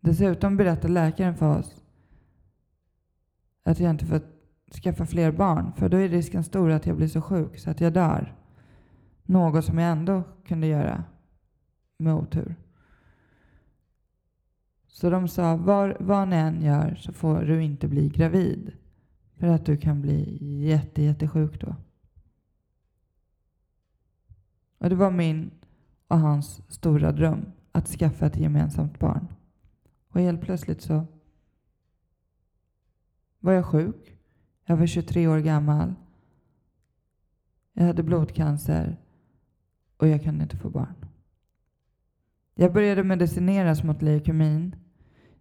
Dessutom 0.00 0.56
berättade 0.56 0.92
läkaren 0.92 1.36
för 1.36 1.58
oss 1.58 1.82
att 3.62 3.80
jag 3.80 3.90
inte 3.90 4.06
får 4.06 4.20
skaffa 4.82 5.06
fler 5.06 5.32
barn 5.32 5.72
för 5.72 5.88
då 5.88 5.96
är 5.96 6.08
risken 6.08 6.44
stor 6.44 6.70
att 6.70 6.86
jag 6.86 6.96
blir 6.96 7.08
så 7.08 7.22
sjuk 7.22 7.58
så 7.58 7.70
att 7.70 7.80
jag 7.80 7.92
dör. 7.92 8.36
Något 9.22 9.64
som 9.64 9.78
jag 9.78 9.92
ändå 9.92 10.22
kunde 10.44 10.66
göra 10.66 11.04
med 11.98 12.14
otur. 12.14 12.56
Så 14.86 15.10
de 15.10 15.28
sa, 15.28 15.56
var, 15.56 15.96
vad 16.00 16.28
ni 16.28 16.36
än 16.36 16.62
gör 16.62 16.94
så 16.94 17.12
får 17.12 17.42
du 17.42 17.62
inte 17.62 17.88
bli 17.88 18.08
gravid. 18.08 18.72
För 19.40 19.46
att 19.46 19.66
du 19.66 19.76
kan 19.76 20.02
bli 20.02 20.38
jätte, 20.68 21.02
jättesjuk 21.02 21.60
då. 21.60 21.76
Och 24.78 24.88
det 24.88 24.96
var 24.96 25.10
min 25.10 25.50
och 26.08 26.18
hans 26.18 26.62
stora 26.68 27.12
dröm 27.12 27.52
att 27.72 27.88
skaffa 27.88 28.26
ett 28.26 28.36
gemensamt 28.36 28.98
barn. 28.98 29.26
Och 30.08 30.20
helt 30.20 30.40
plötsligt 30.40 30.82
så 30.82 31.06
var 33.38 33.52
jag 33.52 33.66
sjuk. 33.66 34.18
Jag 34.64 34.76
var 34.76 34.86
23 34.86 35.28
år 35.28 35.38
gammal. 35.38 35.94
Jag 37.72 37.84
hade 37.84 38.02
blodcancer 38.02 38.96
och 39.96 40.08
jag 40.08 40.22
kunde 40.22 40.42
inte 40.42 40.56
få 40.56 40.70
barn. 40.70 40.94
Jag 42.54 42.72
började 42.72 43.04
medicineras 43.04 43.84
mot 43.84 44.02
leukemin. 44.02 44.76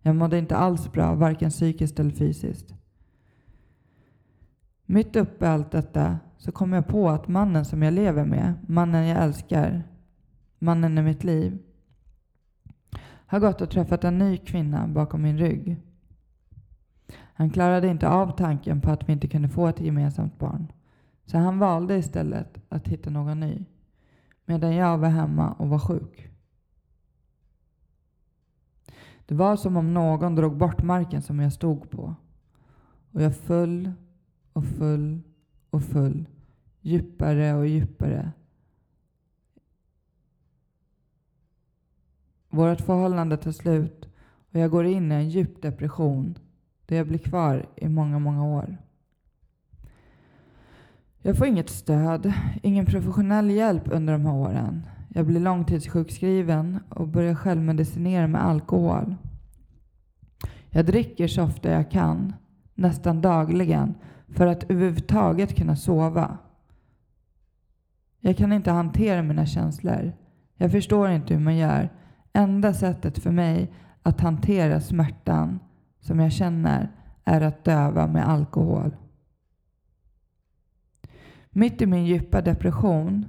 Jag 0.01 0.15
mådde 0.15 0.37
inte 0.37 0.57
alls 0.57 0.91
bra, 0.91 1.15
varken 1.15 1.49
psykiskt 1.49 1.99
eller 1.99 2.11
fysiskt. 2.11 2.78
Mitt 4.91 5.15
uppe 5.15 5.45
i 5.45 5.47
allt 5.47 5.71
detta 5.71 6.19
så 6.37 6.51
kom 6.51 6.73
jag 6.73 6.87
på 6.87 7.09
att 7.09 7.27
mannen 7.27 7.65
som 7.65 7.81
jag 7.81 7.93
lever 7.93 8.25
med, 8.25 8.53
mannen 8.67 9.07
jag 9.07 9.23
älskar, 9.23 9.83
mannen 10.59 10.97
i 10.97 11.01
mitt 11.01 11.23
liv, 11.23 11.57
har 13.01 13.39
gått 13.39 13.61
och 13.61 13.69
träffat 13.69 14.03
en 14.03 14.17
ny 14.17 14.37
kvinna 14.37 14.87
bakom 14.87 15.21
min 15.21 15.37
rygg. 15.37 15.77
Han 17.33 17.49
klarade 17.49 17.87
inte 17.87 18.09
av 18.09 18.37
tanken 18.37 18.81
på 18.81 18.91
att 18.91 19.09
vi 19.09 19.13
inte 19.13 19.27
kunde 19.27 19.49
få 19.49 19.67
ett 19.67 19.79
gemensamt 19.79 20.39
barn. 20.39 20.71
Så 21.25 21.37
han 21.37 21.59
valde 21.59 21.97
istället 21.97 22.61
att 22.69 22.87
hitta 22.87 23.09
någon 23.09 23.39
ny. 23.39 23.65
Medan 24.45 24.75
jag 24.75 24.97
var 24.97 25.09
hemma 25.09 25.51
och 25.51 25.69
var 25.69 25.79
sjuk. 25.79 26.29
Det 29.25 29.35
var 29.35 29.55
som 29.55 29.77
om 29.77 29.93
någon 29.93 30.35
drog 30.35 30.57
bort 30.57 30.83
marken 30.83 31.21
som 31.21 31.39
jag 31.39 31.53
stod 31.53 31.89
på. 31.89 32.15
Och 33.11 33.21
jag 33.21 33.37
föll 33.37 33.91
och 34.59 34.65
full 34.65 35.21
och 35.69 35.83
full. 35.83 36.25
Djupare 36.81 37.53
och 37.53 37.67
djupare. 37.67 38.31
Vårt 42.49 42.81
förhållande 42.81 43.37
tar 43.37 43.51
slut 43.51 44.09
och 44.51 44.59
jag 44.59 44.71
går 44.71 44.85
in 44.85 45.11
i 45.11 45.15
en 45.15 45.29
djup 45.29 45.61
depression 45.61 46.37
där 46.85 46.97
jag 46.97 47.07
blir 47.07 47.19
kvar 47.19 47.65
i 47.75 47.89
många, 47.89 48.19
många 48.19 48.45
år. 48.45 48.77
Jag 51.21 51.37
får 51.37 51.47
inget 51.47 51.69
stöd, 51.69 52.33
ingen 52.63 52.85
professionell 52.85 53.49
hjälp 53.49 53.83
under 53.85 54.13
de 54.13 54.25
här 54.25 54.35
åren. 54.35 54.85
Jag 55.09 55.25
blir 55.25 55.39
långtidssjukskriven 55.39 56.79
och 56.89 57.07
börjar 57.07 57.35
självmedicinera 57.35 58.27
med 58.27 58.45
alkohol. 58.45 59.15
Jag 60.69 60.85
dricker 60.85 61.27
så 61.27 61.43
ofta 61.43 61.71
jag 61.71 61.91
kan, 61.91 62.33
nästan 62.75 63.21
dagligen, 63.21 63.95
för 64.31 64.47
att 64.47 64.71
överhuvudtaget 64.71 65.55
kunna 65.55 65.75
sova. 65.75 66.37
Jag 68.19 68.37
kan 68.37 68.53
inte 68.53 68.71
hantera 68.71 69.23
mina 69.23 69.45
känslor. 69.45 70.13
Jag 70.55 70.71
förstår 70.71 71.09
inte 71.09 71.33
hur 71.33 71.41
man 71.41 71.57
gör. 71.57 71.89
Enda 72.33 72.73
sättet 72.73 73.19
för 73.19 73.31
mig 73.31 73.73
att 74.03 74.21
hantera 74.21 74.81
smärtan 74.81 75.59
som 75.99 76.19
jag 76.19 76.31
känner 76.31 76.91
är 77.23 77.41
att 77.41 77.63
döva 77.63 78.07
med 78.07 78.29
alkohol. 78.29 78.95
Mitt 81.49 81.81
i 81.81 81.85
min 81.85 82.05
djupa 82.05 82.41
depression 82.41 83.25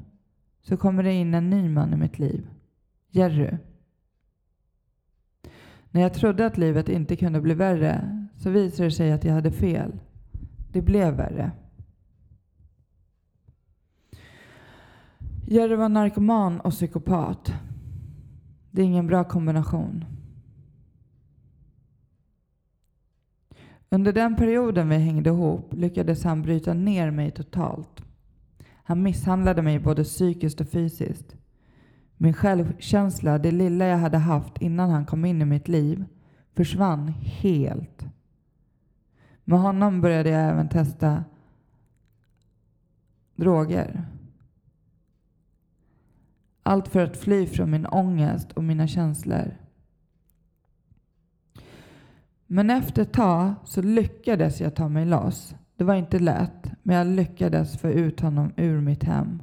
så 0.61 0.76
kommer 0.76 1.02
det 1.02 1.12
in 1.12 1.35
en 1.35 1.50
ny 1.50 1.69
man 1.69 1.92
i 1.92 1.97
mitt 1.97 2.19
liv. 2.19 2.49
Jerry. 3.11 3.57
När 5.90 6.00
jag 6.00 6.14
trodde 6.14 6.47
att 6.47 6.59
livet 6.59 6.88
inte 6.88 7.16
kunde 7.16 7.40
bli 7.40 7.54
värre 7.54 8.26
så 8.37 8.50
visade 8.50 8.88
det 8.88 8.92
sig 8.92 9.12
att 9.12 9.25
jag 9.25 9.35
hade 9.35 9.52
fel. 9.52 9.92
Det 10.73 10.83
blev 10.83 11.15
värre. 11.15 11.53
Jerry 15.47 15.77
var 15.77 15.89
narkoman 15.89 16.61
och 16.61 16.73
psykopat. 16.73 17.53
Det 18.71 18.83
är 18.83 18.87
ingen 18.87 19.07
bra 19.07 19.25
kombination. 19.25 20.05
Under 23.89 24.12
den 24.12 24.37
perioden 24.37 24.89
vi 24.89 24.97
hängde 24.97 25.31
ihop 25.31 25.75
lyckades 25.75 26.25
han 26.25 26.43
bryta 26.43 26.75
ner 26.75 27.11
mig 27.11 27.31
totalt. 27.31 28.03
Han 28.91 29.03
misshandlade 29.03 29.62
mig 29.62 29.79
både 29.79 30.05
psykiskt 30.05 30.61
och 30.61 30.69
fysiskt. 30.69 31.37
Min 32.17 32.35
självkänsla, 32.35 33.39
det 33.39 33.50
lilla 33.50 33.87
jag 33.87 33.99
hade 33.99 34.19
haft 34.19 34.62
innan 34.62 34.91
han 34.91 35.07
kom 35.07 35.25
in 35.25 35.43
i 35.43 35.45
mitt 35.45 35.69
liv, 35.69 36.05
försvann 36.55 37.09
helt. 37.09 38.07
Med 39.50 39.61
honom 39.61 40.00
började 40.00 40.30
jag 40.30 40.50
även 40.50 40.69
testa 40.69 41.25
droger. 43.35 44.04
Allt 46.62 46.88
för 46.88 47.04
att 47.04 47.16
fly 47.16 47.47
från 47.47 47.71
min 47.71 47.87
ångest 47.87 48.52
och 48.52 48.64
mina 48.64 48.87
känslor. 48.87 49.57
Men 52.47 52.71
efter 52.71 53.02
ett 53.02 53.12
tag 53.12 53.54
så 53.64 53.83
lyckades 53.83 54.61
jag 54.61 54.75
ta 54.75 54.88
mig 54.88 55.07
loss. 55.07 55.54
Det 55.76 55.85
var 55.85 55.95
inte 55.95 56.19
lätt, 56.19 56.73
men 56.83 56.97
jag 56.97 57.07
lyckades 57.07 57.78
få 57.78 57.88
ut 57.88 58.21
honom 58.21 58.52
ur 58.57 58.80
mitt 58.80 59.04
hem. 59.04 59.42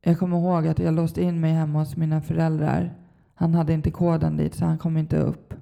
Jag 0.00 0.18
kommer 0.18 0.36
ihåg 0.36 0.66
att 0.66 0.78
jag 0.78 0.94
låste 0.94 1.22
in 1.22 1.40
mig 1.40 1.52
hemma 1.52 1.78
hos 1.78 1.96
mina 1.96 2.20
föräldrar. 2.20 2.94
Han 3.34 3.54
hade 3.54 3.72
inte 3.72 3.90
koden 3.90 4.36
dit 4.36 4.54
så 4.54 4.64
han 4.64 4.78
kom 4.78 4.96
inte 4.96 5.16
upp. 5.16 5.54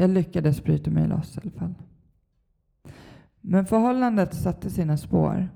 Jag 0.00 0.10
lyckades 0.10 0.64
bryta 0.64 0.90
mig 0.90 1.08
loss 1.08 1.36
i 1.36 1.40
alla 1.40 1.50
fall. 1.50 1.74
Men 3.40 3.66
förhållandet 3.66 4.34
satte 4.34 4.70
sina 4.70 4.96
spår. 4.96 5.48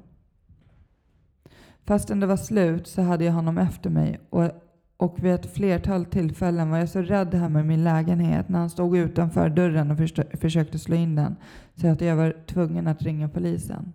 Fastän 1.85 2.21
det 2.21 2.27
var 2.27 2.37
slut 2.37 2.87
så 2.87 3.03
hade 3.03 3.25
jag 3.25 3.33
honom 3.33 3.59
efter 3.59 3.91
mig 3.91 4.21
och, 4.31 4.51
och 4.97 5.25
vid 5.25 5.33
ett 5.33 5.55
flertal 5.55 6.05
tillfällen 6.05 6.71
var 6.71 6.79
jag 6.79 6.89
så 6.89 7.03
rädd 7.03 7.35
hemma 7.35 7.61
i 7.61 7.65
min 7.65 7.85
lägenhet 7.85 8.49
när 8.49 8.59
han 8.59 8.71
stod 8.71 8.97
utanför 8.97 9.49
dörren 9.49 9.91
och 9.91 9.99
försökte 10.41 10.79
slå 10.79 10.97
in 10.97 11.15
den 11.15 11.37
så 11.75 11.89
att 11.89 12.01
jag 12.01 12.17
var 12.17 12.45
tvungen 12.47 12.87
att 12.87 13.03
ringa 13.03 13.29
polisen. 13.29 13.93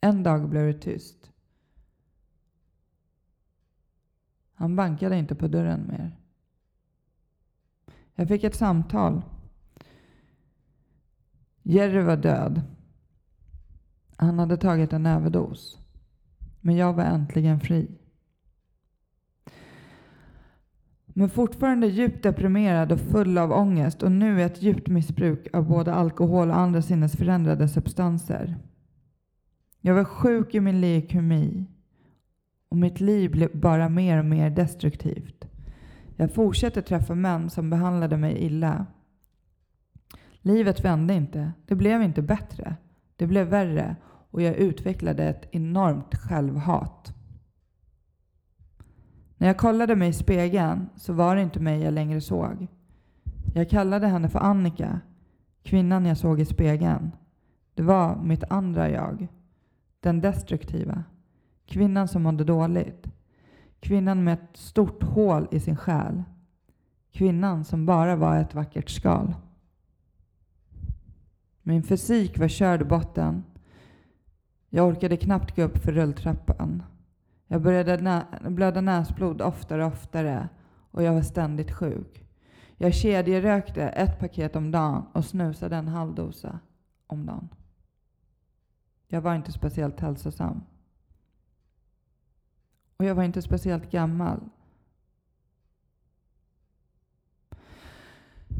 En 0.00 0.22
dag 0.22 0.48
blev 0.48 0.66
det 0.66 0.78
tyst. 0.80 1.30
Han 4.54 4.76
bankade 4.76 5.16
inte 5.16 5.34
på 5.34 5.48
dörren 5.48 5.86
mer. 5.88 6.18
Jag 8.18 8.28
fick 8.28 8.44
ett 8.44 8.54
samtal. 8.54 9.22
Jerry 11.62 12.00
var 12.02 12.16
död. 12.16 12.62
Han 14.16 14.38
hade 14.38 14.56
tagit 14.56 14.92
en 14.92 15.06
överdos. 15.06 15.78
Men 16.60 16.76
jag 16.76 16.92
var 16.92 17.04
äntligen 17.04 17.60
fri. 17.60 17.88
Men 21.06 21.30
fortfarande 21.30 21.86
djupt 21.86 22.22
deprimerad 22.22 22.92
och 22.92 23.00
full 23.00 23.38
av 23.38 23.52
ångest 23.52 24.02
och 24.02 24.12
nu 24.12 24.40
i 24.40 24.42
ett 24.42 24.62
djupt 24.62 24.88
missbruk 24.88 25.46
av 25.52 25.68
både 25.68 25.94
alkohol 25.94 26.50
och 26.50 26.56
andra 26.56 26.82
sinnesförändrade 26.82 27.68
substanser. 27.68 28.56
Jag 29.80 29.94
var 29.94 30.04
sjuk 30.04 30.54
i 30.54 30.60
min 30.60 30.80
leukemi 30.80 31.66
och 32.68 32.76
mitt 32.76 33.00
liv 33.00 33.30
blev 33.30 33.60
bara 33.60 33.88
mer 33.88 34.18
och 34.18 34.24
mer 34.24 34.50
destruktivt. 34.50 35.48
Jag 36.20 36.34
fortsätter 36.34 36.82
träffa 36.82 37.14
män 37.14 37.50
som 37.50 37.70
behandlade 37.70 38.16
mig 38.16 38.38
illa. 38.38 38.86
Livet 40.40 40.84
vände 40.84 41.14
inte. 41.14 41.52
Det 41.66 41.74
blev 41.74 42.02
inte 42.02 42.22
bättre. 42.22 42.76
Det 43.16 43.26
blev 43.26 43.46
värre 43.46 43.96
och 44.30 44.42
jag 44.42 44.56
utvecklade 44.56 45.24
ett 45.24 45.48
enormt 45.52 46.14
självhat. 46.14 47.14
När 49.36 49.46
jag 49.46 49.56
kollade 49.56 49.96
mig 49.96 50.08
i 50.08 50.12
spegeln 50.12 50.88
så 50.96 51.12
var 51.12 51.36
det 51.36 51.42
inte 51.42 51.60
mig 51.60 51.80
jag 51.80 51.94
längre 51.94 52.20
såg. 52.20 52.66
Jag 53.54 53.70
kallade 53.70 54.06
henne 54.06 54.28
för 54.28 54.38
Annika, 54.38 55.00
kvinnan 55.62 56.06
jag 56.06 56.16
såg 56.16 56.40
i 56.40 56.44
spegeln. 56.44 57.10
Det 57.74 57.82
var 57.82 58.22
mitt 58.22 58.44
andra 58.44 58.90
jag. 58.90 59.28
Den 60.00 60.20
destruktiva. 60.20 61.04
Kvinnan 61.66 62.08
som 62.08 62.22
mådde 62.22 62.44
dåligt. 62.44 63.17
Kvinnan 63.80 64.24
med 64.24 64.34
ett 64.34 64.56
stort 64.56 65.02
hål 65.02 65.48
i 65.50 65.60
sin 65.60 65.76
själ. 65.76 66.22
Kvinnan 67.12 67.64
som 67.64 67.86
bara 67.86 68.16
var 68.16 68.36
ett 68.36 68.54
vackert 68.54 68.90
skal. 68.90 69.34
Min 71.62 71.82
fysik 71.82 72.38
var 72.38 72.48
körd 72.48 72.82
i 72.82 72.84
botten. 72.84 73.44
Jag 74.68 74.88
orkade 74.88 75.16
knappt 75.16 75.56
gå 75.56 75.62
upp 75.62 75.78
för 75.78 75.92
rulltrappan. 75.92 76.82
Jag 77.46 77.62
började 77.62 77.96
nä 77.96 78.26
blöda 78.48 78.80
näsblod 78.80 79.42
oftare 79.42 79.84
och 79.84 79.92
oftare 79.92 80.48
och 80.90 81.02
jag 81.02 81.14
var 81.14 81.22
ständigt 81.22 81.70
sjuk. 81.70 82.24
Jag 82.76 82.94
kedjerökte 82.94 83.88
ett 83.88 84.18
paket 84.18 84.56
om 84.56 84.70
dagen 84.70 85.06
och 85.12 85.24
snusade 85.24 85.76
en 85.76 85.88
halv 85.88 86.14
dosa 86.14 86.58
om 87.06 87.26
dagen. 87.26 87.48
Jag 89.08 89.20
var 89.20 89.34
inte 89.34 89.52
speciellt 89.52 90.00
hälsosam. 90.00 90.60
Och 92.98 93.04
jag 93.04 93.14
var 93.14 93.22
inte 93.22 93.42
speciellt 93.42 93.90
gammal. 93.90 94.40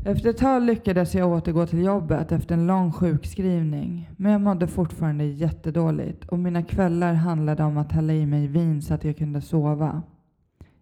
Efter 0.05 0.31
ett 0.31 0.38
tag 0.38 0.62
lyckades 0.62 1.14
jag 1.14 1.29
återgå 1.29 1.66
till 1.66 1.85
jobbet 1.85 2.33
efter 2.33 2.55
en 2.55 2.66
lång 2.66 2.92
sjukskrivning. 2.92 4.11
Men 4.16 4.33
jag 4.33 4.40
mådde 4.40 4.66
fortfarande 4.66 5.24
jättedåligt 5.24 6.24
och 6.24 6.38
mina 6.38 6.62
kvällar 6.62 7.14
handlade 7.14 7.64
om 7.64 7.79
att 7.79 7.92
hälla 7.92 8.12
i 8.12 8.27
mig 8.27 8.46
vin 8.46 8.83
så 8.83 8.94
att 8.94 9.05
jag 9.05 9.16
kunde 9.16 9.40
sova. 9.40 10.03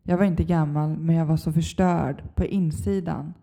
Jag 0.03 0.19
var 0.19 0.25
inte 0.25 0.45
gammal, 0.45 0.97
men 0.99 1.16
jag 1.16 1.27
var 1.27 1.37
så 1.37 1.53
förstörd 1.53 2.23
på 2.35 2.45
insidan. 2.45 3.35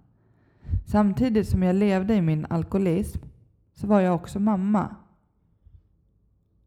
Samtidigt 0.85 1.49
som 1.49 1.63
jag 1.63 1.75
levde 1.75 2.15
i 2.15 2.21
min 2.21 2.45
alkoholism 2.49 3.19
så 3.73 3.87
var 3.87 4.01
jag 4.01 4.15
också 4.15 4.39
mamma. 4.39 4.95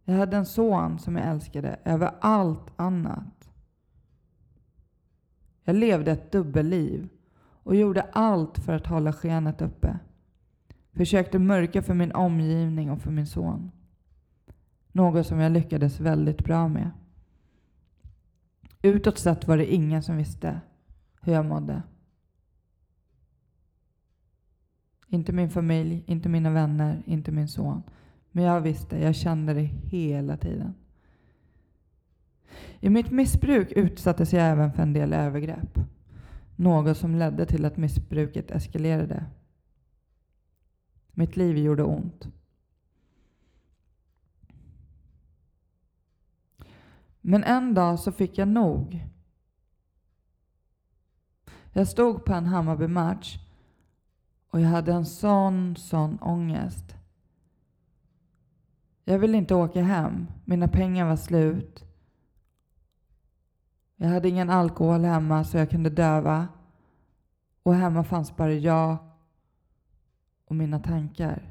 Jag 0.04 0.14
hade 0.14 0.37
en 0.37 0.46
son 0.46 0.98
som 0.98 1.16
jag 1.16 1.26
älskade 1.26 1.76
över 1.85 2.11
allt 2.20 2.72
annat. 2.76 3.36
Jag 5.68 5.76
levde 5.76 6.12
ett 6.12 6.33
dubbelliv 6.33 7.09
och 7.38 7.76
gjorde 7.76 8.02
allt 8.02 8.59
för 8.59 8.72
att 8.72 8.87
hålla 8.87 9.12
skenet 9.12 9.62
uppe. 9.62 9.98
Försökte 10.92 11.38
mörka 11.38 11.83
för 11.83 11.94
min 11.94 12.12
omgivning 12.12 12.90
och 12.90 13.00
för 13.00 13.11
min 13.11 13.26
son. 13.26 13.70
Något 14.92 15.26
som 15.26 15.40
jag 15.40 15.52
lyckades 15.52 16.00
väldigt 16.00 16.44
bra 16.44 16.68
med. 16.68 16.90
Utåt 18.83 19.18
sett 19.18 19.48
var 19.48 19.57
det 19.57 19.74
ingen 19.74 20.02
som 20.02 20.16
visste 20.16 20.61
hur 21.20 21.33
jag 21.33 21.46
mådde. 21.46 21.83
Inte 25.09 25.33
min 25.33 25.50
familj, 25.50 26.05
inte 26.07 26.29
mina 26.29 26.50
vänner, 26.50 27.02
inte 27.07 27.33
min 27.33 27.48
son. 27.48 27.83
Men 28.31 28.44
jag 28.44 28.61
visste, 28.61 28.98
jag 28.98 29.14
kände 29.14 29.55
det 29.55 29.62
hela 29.62 30.37
tiden. 30.37 30.74
I 32.80 32.88
mitt 32.88 33.11
missbruk 33.11 33.72
utsattes 33.72 34.32
jag 34.32 34.42
även 34.42 34.72
för 34.72 34.82
en 34.82 34.92
del 34.92 35.12
övergrepp. 35.12 35.78
Något 36.56 36.96
som 36.96 37.14
ledde 37.14 37.46
till 37.46 37.64
att 37.64 37.76
missbruket 37.76 38.50
eskalerade. 38.50 39.24
Mitt 41.12 41.37
liv 41.37 41.59
gjorde 41.59 41.82
ont. 41.82 42.28
Men 47.20 47.44
en 47.44 47.74
dag 47.74 48.00
så 48.00 48.12
fick 48.12 48.38
jag 48.38 48.48
nog. 48.48 49.06
Jag 51.72 51.88
stod 51.88 52.24
på 52.24 52.32
en 52.32 52.46
Hammarby-match 52.46 53.38
och 54.50 54.61
jag 54.61 54.68
hade 54.68 54.92
en 54.92 55.06
sån, 55.06 55.76
sån 55.76 56.18
ångest. 56.18 56.96
Jag 59.04 59.18
ville 59.18 59.37
inte 59.37 59.54
åka 59.54 59.82
hem. 59.82 60.26
Mina 60.44 60.68
pengar 60.68 61.06
var 61.06 61.16
slut. 61.16 61.86
Jag 63.96 64.09
hade 64.09 64.28
ingen 64.28 64.50
alkohol 64.50 65.04
hemma 65.04 65.44
så 65.44 65.56
jag 65.56 65.70
kunde 65.70 65.90
döva. 65.90 66.48
Och 67.62 67.74
hemma 67.74 68.04
fanns 68.04 68.37
bara 68.37 68.52
jag 68.52 68.96
och 70.44 70.56
mina 70.56 70.78
tankar. 70.78 71.42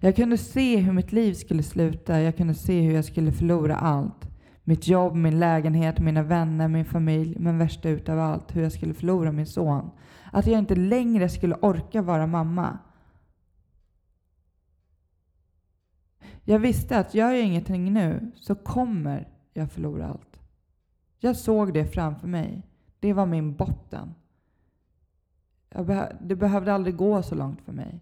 Jag 0.00 0.16
kunde 0.16 0.38
se 0.38 0.76
hur 0.76 0.92
mitt 0.92 1.12
liv 1.12 1.34
skulle 1.34 1.62
sluta. 1.62 2.20
Jag 2.20 2.36
kunde 2.36 2.54
se 2.54 2.80
hur 2.80 2.94
jag 2.94 3.04
skulle 3.04 3.32
förlora 3.32 3.76
allt. 3.76 4.28
Mitt 4.64 4.88
jobb, 4.88 5.14
min 5.14 5.38
lägenhet, 5.38 5.98
mina 5.98 6.22
vänner, 6.22 6.68
min 6.68 6.84
familj. 6.84 7.36
Men 7.38 7.58
värst 7.58 7.86
utav 7.86 8.18
allt, 8.18 8.56
hur 8.56 8.62
jag 8.62 8.72
skulle 8.72 8.94
förlora 8.94 9.32
min 9.32 9.46
son. 9.46 9.90
Att 10.32 10.46
jag 10.46 10.58
inte 10.58 10.74
längre 10.74 11.28
skulle 11.28 11.54
orka 11.54 12.02
vara 12.02 12.26
mamma. 12.26 12.78
Jag 16.44 16.58
visste 16.58 16.98
att 16.98 17.14
gör 17.14 17.30
jag 17.30 17.44
ingenting 17.44 17.92
nu 17.92 18.32
så 18.34 18.54
kommer 18.54 19.28
jag 19.52 19.72
förlora 19.72 20.06
allt. 20.06 20.27
Jag 21.18 21.36
såg 21.36 21.74
det 21.74 21.86
framför 21.86 22.26
mig. 22.28 22.62
Det 23.00 23.12
var 23.12 23.26
min 23.26 23.56
botten. 23.56 24.14
Beh 25.70 26.04
det 26.20 26.36
behövde 26.36 26.72
aldrig 26.74 26.96
gå 26.96 27.22
så 27.22 27.34
långt 27.34 27.62
för 27.62 27.72
mig 27.72 28.00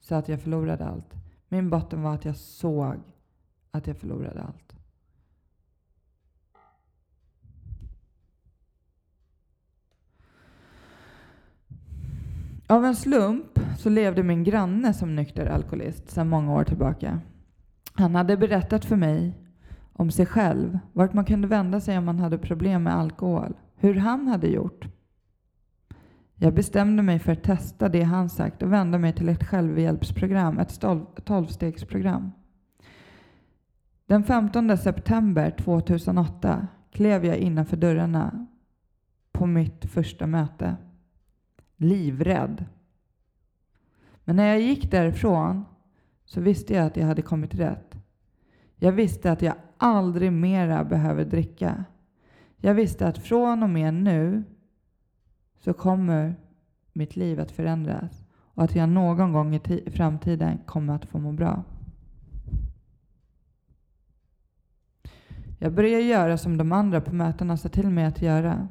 så 0.00 0.14
att 0.14 0.28
jag 0.28 0.40
förlorade 0.40 0.86
allt. 0.86 1.14
Min 1.48 1.70
botten 1.70 2.02
var 2.02 2.14
att 2.14 2.24
jag 2.24 2.36
såg 2.36 2.96
att 3.70 3.86
jag 3.86 3.96
förlorade 3.96 4.42
allt. 4.42 4.74
Av 12.66 12.84
en 12.84 12.96
slump 12.96 13.58
så 13.78 13.88
levde 13.88 14.22
min 14.22 14.44
granne 14.44 14.94
som 14.94 15.16
nykter 15.16 15.46
alkoholist 15.46 16.10
sedan 16.10 16.28
många 16.28 16.54
år 16.54 16.64
tillbaka. 16.64 17.20
Han 17.92 18.14
hade 18.14 18.36
berättat 18.36 18.84
för 18.84 18.96
mig 18.96 19.34
om 19.98 20.10
sig 20.10 20.26
själv, 20.26 20.78
vart 20.92 21.12
man 21.12 21.24
kunde 21.24 21.48
vända 21.48 21.80
sig 21.80 21.98
om 21.98 22.04
man 22.04 22.18
hade 22.18 22.38
problem 22.38 22.82
med 22.82 22.94
alkohol, 22.94 23.54
hur 23.76 23.94
han 23.94 24.28
hade 24.28 24.46
gjort. 24.46 24.88
Jag 26.34 26.54
bestämde 26.54 27.02
mig 27.02 27.18
för 27.18 27.32
att 27.32 27.42
testa 27.42 27.88
det 27.88 28.02
han 28.02 28.30
sagt 28.30 28.62
och 28.62 28.72
vända 28.72 28.98
mig 28.98 29.12
till 29.12 29.28
ett 29.28 29.44
självhjälpsprogram, 29.44 30.58
ett 30.58 30.80
tolvstegsprogram. 31.24 32.32
Den 34.06 34.24
15 34.24 34.78
september 34.78 35.50
2008 35.50 36.66
klev 36.92 37.24
jag 37.24 37.36
innanför 37.36 37.76
dörrarna 37.76 38.46
på 39.32 39.46
mitt 39.46 39.84
första 39.84 40.26
möte. 40.26 40.76
Livrädd. 41.76 42.64
Men 44.24 44.36
när 44.36 44.46
jag 44.46 44.60
gick 44.60 44.90
därifrån 44.90 45.64
så 46.24 46.40
visste 46.40 46.74
jag 46.74 46.86
att 46.86 46.96
jag 46.96 47.06
hade 47.06 47.22
kommit 47.22 47.54
rätt. 47.54 47.98
Jag 48.78 48.92
visste 48.92 49.32
att 49.32 49.42
jag 49.42 49.54
aldrig 49.76 50.32
mera 50.32 50.84
behöver 50.84 51.24
dricka. 51.24 51.84
Jag 52.56 52.74
visste 52.74 53.08
att 53.08 53.18
från 53.18 53.62
och 53.62 53.70
med 53.70 53.94
nu 53.94 54.44
så 55.58 55.72
kommer 55.72 56.36
mitt 56.92 57.16
liv 57.16 57.40
att 57.40 57.50
förändras 57.50 58.24
och 58.34 58.62
att 58.64 58.74
jag 58.74 58.88
någon 58.88 59.32
gång 59.32 59.54
i 59.54 59.90
framtiden 59.90 60.58
kommer 60.66 60.94
att 60.94 61.04
få 61.04 61.18
må 61.18 61.32
bra. 61.32 61.64
Jag 65.58 65.72
började 65.72 66.02
göra 66.02 66.38
som 66.38 66.56
de 66.56 66.72
andra 66.72 67.00
på 67.00 67.14
mötena 67.14 67.56
sa 67.56 67.68
till 67.68 67.90
mig 67.90 68.04
att 68.04 68.22
göra. 68.22 68.68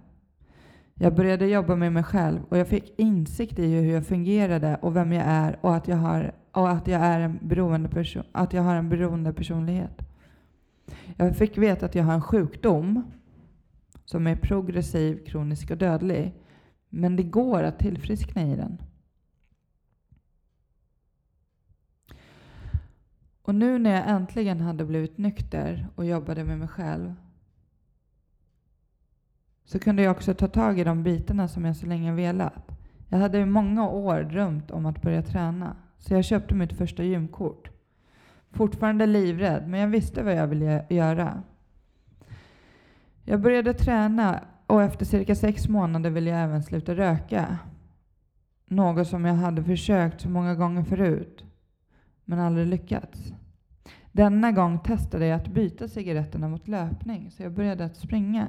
Jag 0.94 1.16
började 1.16 1.48
jobba 1.48 1.76
med 1.76 1.94
mig 1.94 2.04
själv 2.04 2.40
och 2.50 2.58
jag 2.58 2.68
fick 2.68 3.00
insikt 3.00 3.60
i 3.60 3.76
hur 3.76 3.94
jag 3.94 4.08
fungerade 4.08 4.76
och 4.82 4.96
vem 4.96 5.14
jag 5.14 5.26
är 5.26 5.58
och 5.62 5.76
att 5.76 5.88
jag 5.88 5.98
har, 5.98 6.32
och 6.58 6.70
att 6.70 6.88
jag 6.88 7.02
är 7.02 7.20
en 7.20 7.40
beroende 7.42 7.90
person, 7.90 8.24
att 8.32 8.54
jag 8.54 8.62
har 8.62 8.76
en 8.76 8.90
beroende 8.90 9.34
personlighet. 9.34 10.02
Jag 11.18 11.38
fick 11.38 11.58
veta 11.58 11.86
att 11.86 11.96
jag 11.96 12.04
har 12.04 12.14
en 12.14 12.22
sjukdom 12.22 13.12
som 14.06 14.28
är 14.28 14.36
progressiv, 14.36 15.26
kronisk 15.26 15.72
och 15.72 15.78
dödlig. 15.78 16.34
Men 16.90 17.16
det 17.16 17.24
går 17.24 17.64
att 17.64 17.80
tillfriskna 17.80 18.42
i 18.42 18.56
den. 18.56 18.82
Och 23.42 23.56
nu 23.56 23.80
när 23.80 23.96
jag 23.96 24.10
äntligen 24.10 24.62
hade 24.62 24.86
blivit 24.86 25.18
nykter 25.18 25.88
och 25.96 26.06
jobbade 26.06 26.44
med 26.44 26.60
mig 26.60 26.68
själv 26.68 27.14
så 29.66 29.80
kunde 29.80 30.04
jag 30.04 30.12
också 30.12 30.34
ta 30.34 30.48
tag 30.48 30.80
i 30.80 30.84
de 30.84 31.04
bitarna 31.04 31.48
som 31.48 31.66
jag 31.66 31.76
så 31.76 31.86
länge 31.86 32.14
velat. 32.14 32.72
Jag 33.10 33.18
hade 33.18 33.40
i 33.40 33.46
många 33.46 33.90
år 33.90 34.24
drömt 34.24 34.72
om 34.72 34.86
att 34.86 35.02
börja 35.02 35.22
träna, 35.22 35.76
så 35.98 36.14
jag 36.14 36.26
köpte 36.26 36.54
mitt 36.56 36.74
första 36.74 37.04
gymkort. 37.04 37.70
Fortfarande 38.52 39.06
livrädd, 39.06 39.68
men 39.68 39.80
jag 39.80 39.88
visste 39.88 40.24
vad 40.24 40.36
jag 40.36 40.48
ville 40.48 40.86
göra. 40.90 41.44
Jag 43.24 43.42
började 43.42 43.74
träna 43.74 44.44
och 44.68 44.84
efter 44.84 45.06
cirka 45.06 45.36
sex 45.36 45.68
månader 45.68 46.10
ville 46.10 46.30
jag 46.30 46.44
även 46.44 46.64
sluta 46.64 46.96
röka. 46.96 47.58
Något 48.66 49.08
som 49.08 49.26
jag 49.26 49.34
hade 49.34 49.64
försökt 49.64 50.22
så 50.22 50.30
många 50.30 50.56
gånger 50.56 50.84
förut, 50.84 51.44
men 52.26 52.40
aldrig 52.40 52.68
lyckats. 52.68 53.34
Denna 54.12 54.52
gång 54.52 54.80
testade 54.80 55.26
jag 55.26 55.42
att 55.42 55.48
byta 55.48 55.88
cigaretterna 55.88 56.48
mot 56.48 56.68
löpning, 56.68 57.32
så 57.32 57.44
jag 57.44 57.52
började 57.52 57.86
att 57.86 57.98
springa. 57.98 58.48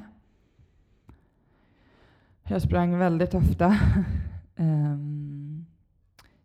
Jag 2.43 2.61
sprang 2.61 2.97
väldigt 2.97 3.33
ofta. 3.33 3.77
um, 4.55 5.45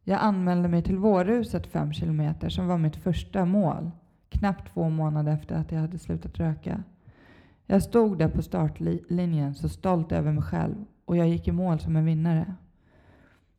jag 0.04 0.20
anmälde 0.20 0.68
mig 0.68 0.82
till 0.82 0.98
Vårhuset 0.98 1.66
5 1.66 1.92
kilometer 1.92 2.48
som 2.48 2.66
var 2.66 2.78
mitt 2.78 2.96
första 2.96 3.44
mål. 3.44 3.90
Knappt 4.28 4.72
två 4.72 4.88
månader 4.88 5.32
efter 5.32 5.54
att 5.54 5.72
jag 5.72 5.80
hade 5.80 5.98
slutat 5.98 6.38
röka. 6.38 6.82
Jag 7.66 7.82
stod 7.82 8.18
där 8.18 8.28
på 8.28 8.42
startlinjen 8.42 9.54
så 9.54 9.68
stolt 9.68 10.12
över 10.12 10.32
mig 10.32 10.42
själv 10.42 10.74
och 11.04 11.16
jag 11.16 11.28
gick 11.28 11.48
i 11.48 11.52
mål 11.52 11.80
som 11.80 11.96
en 11.96 12.04
vinnare. 12.04 12.54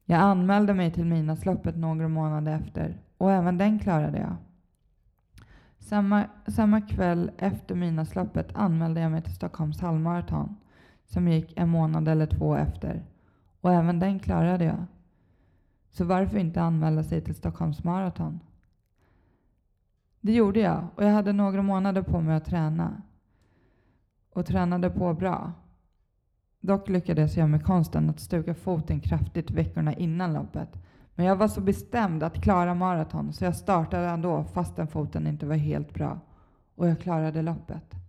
Jag 0.05 0.19
anmälde 0.19 0.73
mig 0.73 0.91
till 0.91 1.05
Midnattsloppet 1.05 1.77
några 1.77 2.07
månader 2.07 2.55
efter 2.55 2.97
och 3.17 3.31
även 3.31 3.57
den 3.57 3.79
klarade 3.79 4.17
jag. 4.17 4.35
Samma, 5.79 6.25
samma 6.47 6.81
kväll 6.81 7.31
efter 7.37 7.75
Midnattsloppet 7.75 8.55
anmälde 8.55 9.01
jag 9.01 9.11
mig 9.11 9.21
till 9.21 9.35
Stockholms 9.35 9.81
halvmaraton 9.81 10.55
som 11.05 11.27
gick 11.27 11.53
en 11.57 11.69
månad 11.69 12.07
eller 12.07 12.25
två 12.25 12.55
efter. 12.55 13.03
Och 13.61 13.73
även 13.73 13.99
den 13.99 14.19
klarade 14.19 14.65
jag. 14.65 14.85
Så 15.97 16.05
varför 16.05 16.37
inte 16.37 16.61
anmäla 16.61 17.03
sig 17.03 17.21
till 17.21 17.35
Stockholms 17.35 17.83
maraton? 17.83 18.39
Det 20.21 20.33
gjorde 20.33 20.59
jag 20.59 20.87
och 20.95 21.03
jag 21.03 21.11
hade 21.11 21.33
några 21.33 21.61
månader 21.61 22.01
på 22.01 22.21
mig 22.21 22.35
att 22.35 22.45
träna. 22.45 23.01
Och 24.33 24.45
tränade 24.45 24.89
på 24.89 25.13
bra. 25.13 25.51
Dock 26.59 26.89
lyckades 26.89 27.37
jag 27.37 27.49
med 27.49 27.63
konsten 27.65 28.09
att 28.09 28.19
stuka 28.19 28.55
foten 28.55 28.99
kraftigt 28.99 29.51
veckorna 29.51 29.93
innan 29.93 30.33
loppet. 30.33 30.69
Men 31.15 31.25
jag 31.25 31.35
var 31.35 31.47
så 31.47 31.61
bestämd 31.61 32.23
att 32.23 32.43
klara 32.43 32.73
maraton 32.73 33.33
så 33.33 33.43
jag 33.43 33.55
startade 33.55 34.07
ändå 34.07 34.43
fastän 34.43 34.87
foten 34.87 35.27
inte 35.27 35.45
var 35.45 35.55
helt 35.55 35.93
bra. 35.93 36.19
Och 36.75 36.87
jag 36.87 36.99
klarade 36.99 37.41
loppet. 37.41 38.04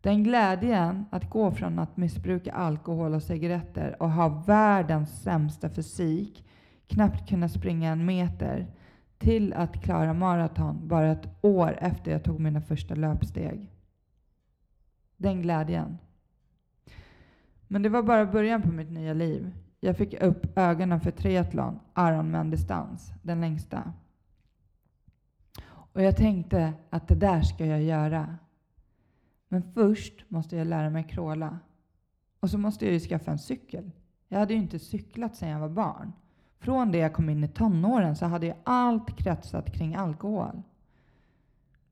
Den 0.00 0.22
glädjen 0.22 1.06
att 1.10 1.30
gå 1.30 1.50
från 1.50 1.78
att 1.78 1.96
missbruka 1.96 2.52
alkohol 2.52 3.14
och 3.14 3.22
cigaretter 3.22 4.02
och 4.02 4.10
ha 4.10 4.28
världens 4.28 5.22
sämsta 5.22 5.70
fysik, 5.70 6.44
knappt 6.86 7.28
kunna 7.28 7.48
springa 7.48 7.92
en 7.92 8.06
meter, 8.06 8.66
till 9.18 9.52
att 9.52 9.82
klara 9.82 10.14
maraton 10.14 10.88
bara 10.88 11.12
ett 11.12 11.28
år 11.40 11.78
efter 11.80 12.12
jag 12.12 12.24
tog 12.24 12.40
mina 12.40 12.60
första 12.60 12.94
löpsteg. 12.94 13.72
Den 15.16 15.42
glädjen. 15.42 15.98
Men 17.68 17.82
det 17.82 17.88
var 17.88 18.02
bara 18.02 18.26
början 18.26 18.62
på 18.62 18.68
mitt 18.68 18.90
nya 18.90 19.14
liv. 19.14 19.52
Jag 19.80 19.96
fick 19.96 20.22
upp 20.22 20.58
ögonen 20.58 21.00
för 21.00 21.10
triathlon, 21.10 21.80
Ironman-distans, 21.98 23.12
den 23.22 23.40
längsta. 23.40 23.92
Och 25.68 26.02
jag 26.02 26.16
tänkte 26.16 26.72
att 26.90 27.08
det 27.08 27.14
där 27.14 27.42
ska 27.42 27.66
jag 27.66 27.82
göra. 27.82 28.36
Men 29.48 29.62
först 29.62 30.30
måste 30.30 30.56
jag 30.56 30.66
lära 30.66 30.90
mig 30.90 31.04
kråla. 31.04 31.58
Och 32.40 32.50
så 32.50 32.58
måste 32.58 32.84
jag 32.84 32.94
ju 32.94 33.00
skaffa 33.00 33.30
en 33.30 33.38
cykel. 33.38 33.90
Jag 34.28 34.38
hade 34.38 34.54
ju 34.54 34.60
inte 34.60 34.78
cyklat 34.78 35.36
sedan 35.36 35.48
jag 35.48 35.60
var 35.60 35.68
barn. 35.68 36.12
Från 36.58 36.92
det 36.92 36.98
jag 36.98 37.12
kom 37.12 37.30
in 37.30 37.44
i 37.44 37.48
tonåren 37.48 38.16
så 38.16 38.26
hade 38.26 38.46
jag 38.46 38.56
allt 38.64 39.18
kretsat 39.18 39.72
kring 39.72 39.94
alkohol. 39.94 40.62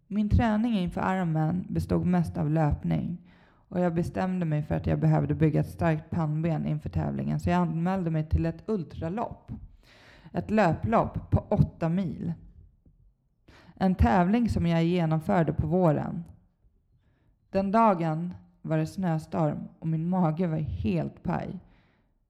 Min 0.07 0.29
träning 0.29 0.79
inför 0.79 1.01
armen 1.01 1.67
bestod 1.69 2.07
mest 2.07 2.39
av 2.39 2.51
löpning 2.51 3.19
och 3.69 3.81
jag 3.81 3.95
bestämde 3.95 4.47
mig 4.47 4.63
för 4.63 4.75
att 4.75 4.87
jag 4.87 5.01
behövde 5.01 5.35
bygga 5.35 5.61
ett 5.61 5.71
starkt 5.71 6.11
pannben 6.11 6.67
inför 6.67 6.89
tävlingen 6.89 7.41
så 7.41 7.51
jag 7.51 7.57
anmälde 7.57 8.11
mig 8.11 8.29
till 8.29 8.47
ett 8.47 8.69
ultralopp. 8.69 9.53
Ett 10.33 10.51
löplopp 10.51 11.31
på 11.31 11.45
åtta 11.49 11.89
mil. 11.89 12.33
En 13.75 13.95
tävling 13.95 14.49
som 14.49 14.67
jag 14.67 14.85
genomförde 14.85 15.53
på 15.53 15.67
våren. 15.67 16.25
Den 17.51 17.73
dagen 17.73 18.35
var 18.63 18.79
det 18.79 18.87
snöstorm 18.87 19.69
och 19.79 19.87
min 19.87 20.09
mage 20.09 20.47
var 20.47 20.57
helt 20.57 21.23
paj. 21.23 21.61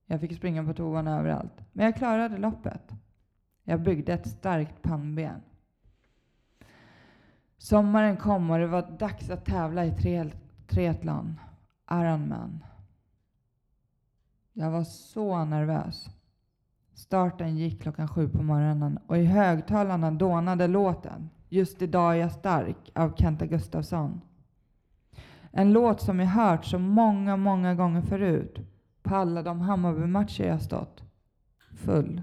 Jag 0.07 0.21
fick 0.21 0.37
springa 0.37 0.65
på 0.65 0.75
toan 0.75 1.09
överallt. 1.09 1.63
Men 1.73 1.85
jag 1.85 1.97
klarade 1.97 2.39
loppet. 2.39 2.93
Jag 3.65 3.83
byggde 3.83 4.13
ett 4.13 4.29
starkt 4.29 4.83
pannben. 4.83 5.43
Sommaren 7.59 8.17
kom 8.17 8.51
och 8.51 8.59
det 8.59 8.67
var 8.67 8.99
dags 8.99 9.31
att 9.31 9.45
tävla 9.45 9.85
i 9.85 9.91
tre, 9.91 10.31
triathlon. 10.67 11.41
Ironman. 11.91 12.65
Jag 14.53 14.71
var 14.71 14.85
så 14.85 15.45
nervös. 15.45 16.09
Starten 16.95 17.57
gick 17.57 17.83
klockan 17.83 18.09
sju 18.09 18.29
på 18.29 18.43
morgonen 18.43 18.99
och 19.07 19.19
i 19.19 19.25
högtalarna 19.25 20.11
dånade 20.11 20.67
låten 20.67 21.31
Just 21.49 21.83
idag 21.83 22.13
är 22.13 22.17
jag 22.17 22.33
stark 22.33 22.91
av 22.95 23.17
Kenta 23.17 23.47
Gustafsson. 23.47 24.21
En 25.59 25.73
låt 25.73 26.01
som 26.01 26.21
jag 26.21 26.27
hört 26.27 26.65
så 26.65 26.79
många, 26.79 27.37
många 27.37 27.75
gånger 27.75 28.03
förut 28.03 28.59
på 29.03 29.15
alla 29.15 29.43
de 29.43 29.61
Hammarby-matcher 29.61 30.45
jag 30.45 30.63
stått. 30.63 31.05
Full. 31.75 32.23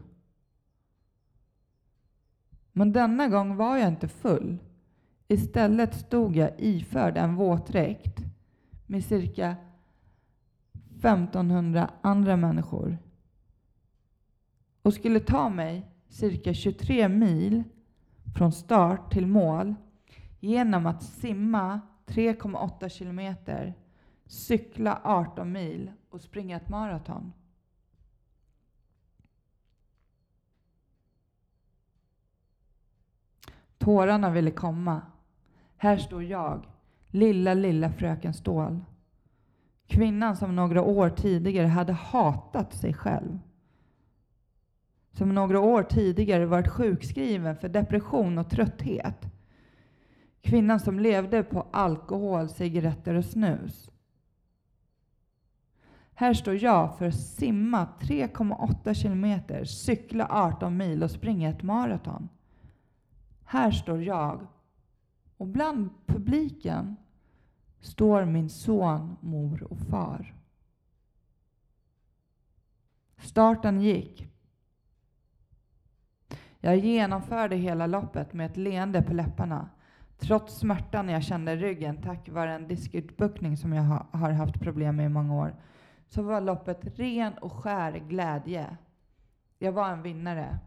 Men 2.72 2.94
denna 2.94 3.28
gång 3.28 3.56
var 3.56 3.78
jag 3.78 3.88
inte 3.88 4.08
full. 4.08 4.58
Istället 5.28 5.96
stod 5.96 6.36
jag 6.36 6.52
iförd 6.58 7.18
en 7.18 7.36
våtdräkt 7.36 8.20
med 8.86 9.04
cirka 9.04 9.56
1500 10.98 11.90
andra 12.02 12.38
människor 12.38 12.98
och 14.82 14.94
skulle 14.94 15.20
ta 15.20 15.50
mig 15.50 15.90
cirka 16.10 16.54
23 16.54 17.10
mil 17.10 17.64
från 18.36 18.52
start 18.52 19.14
till 19.14 19.28
mål 19.28 19.76
genom 20.40 20.86
att 20.86 21.04
simma 21.04 21.82
3,8 22.06 22.90
kilometer, 22.90 23.74
cykla 24.26 25.02
18 25.04 25.52
mil 25.52 25.92
och 26.10 26.22
springa 26.22 26.58
ett 26.58 26.70
maraton. 26.70 27.34
Tårarna 33.78 34.30
ville 34.30 34.52
komma. 34.52 35.02
Här 35.78 35.98
står 35.98 36.24
jag, 36.24 36.66
lilla, 37.08 37.54
lilla 37.54 37.90
fröken 37.92 38.34
Ståhl. 38.34 38.80
Kvinnan 39.88 40.38
som 40.38 40.56
några 40.56 40.82
år 40.82 41.10
tidigare 41.10 41.68
hade 41.68 41.94
hatat 41.94 42.74
sig 42.74 42.94
själv. 42.94 43.40
Som 45.12 45.36
några 45.36 45.60
år 45.60 45.84
tidigare 45.84 46.46
varit 46.46 46.68
sjukskriven 46.68 47.56
för 47.56 47.70
depression 47.70 48.38
och 48.38 48.50
trötthet. 48.50 49.33
Kvinnan 50.44 50.80
som 50.80 51.00
levde 51.00 51.44
på 51.44 51.68
alkohol, 51.72 52.50
cigaretter 52.50 53.14
och 53.14 53.26
snus. 53.26 53.92
Här 56.14 56.34
står 56.34 56.56
jag 56.56 56.98
för 56.98 57.06
att 57.06 57.20
simma 57.20 57.88
3,8 58.00 58.94
kilometer, 58.94 59.66
cykla 59.66 60.28
18 60.30 60.78
mil 60.78 61.04
och 61.04 61.12
springa 61.12 61.50
ett 61.50 61.64
maraton. 61.64 62.30
Här 63.44 63.72
står 63.72 64.04
jag 64.04 64.48
och 65.38 65.48
bland 65.48 65.90
publiken 66.06 66.96
står 67.80 68.26
min 68.26 68.50
son, 68.50 69.18
mor 69.22 69.64
och 69.64 69.80
far. 69.80 70.36
Starten 73.18 73.82
gick. 73.82 74.28
Jag 76.60 76.78
genomförde 76.78 77.56
hela 77.56 77.88
loppet 77.88 78.34
med 78.34 78.46
ett 78.46 78.58
leende 78.58 79.02
på 79.02 79.14
läpparna. 79.14 79.70
Trots 80.28 80.60
smärtan 80.60 81.10
jag 81.10 81.24
kände 81.24 81.52
i 81.52 81.56
ryggen 81.56 82.02
tack 82.02 82.30
vare 82.30 82.54
en 82.54 82.68
diskutbuktning 82.68 83.58
som 83.58 83.74
jag 83.74 83.84
har 84.12 84.32
haft 84.32 84.60
problem 84.60 84.96
med 84.96 85.06
i 85.06 85.10
många 85.10 85.36
år 85.36 85.56
så 86.08 86.22
var 86.22 86.42
loppet 86.42 87.00
ren 87.00 87.34
och 87.34 87.54
skär 87.54 87.92
glädje. 87.92 88.78
Jag 89.60 89.72
var 89.72 89.90
en 89.90 90.02
vinnare. 90.02 90.60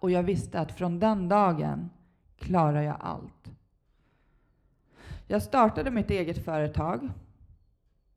Och 0.00 0.10
jag 0.10 0.22
visste 0.22 0.60
att 0.60 0.72
från 0.72 0.98
den 0.98 1.28
dagen 1.28 1.90
klarar 2.38 2.82
jag 2.82 2.96
allt. 3.00 3.50
Jag 5.26 5.42
startade 5.42 5.90
mitt 5.90 6.10
eget 6.10 6.44
företag 6.44 7.10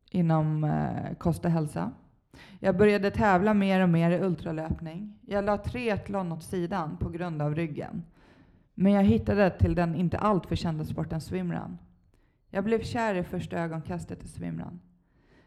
inom 0.09 0.63
eh, 0.63 1.15
kost 1.17 1.45
och 1.45 1.51
hälsa. 1.51 1.91
Jag 2.59 2.77
började 2.77 3.11
tävla 3.11 3.53
mer 3.53 3.81
och 3.81 3.89
mer 3.89 4.11
i 4.11 4.19
ultralöpning. 4.19 5.19
Jag 5.21 5.45
la 5.45 5.57
triathlon 5.57 6.31
åt 6.31 6.43
sidan 6.43 6.97
på 6.97 7.09
grund 7.09 7.41
av 7.41 7.55
ryggen. 7.55 8.03
Men 8.79 8.91
jag 8.91 9.03
hittade 9.03 9.49
till 9.49 9.75
den 9.75 9.95
inte 9.95 10.17
alltför 10.17 10.55
kända 10.55 10.85
sporten 10.85 11.21
swimrun. 11.21 11.77
Jag 12.49 12.63
blev 12.63 12.83
kär 12.83 13.15
i 13.15 13.23
första 13.23 13.57
ögonkastet 13.57 14.23
i 14.23 14.27
swimrun. 14.27 14.79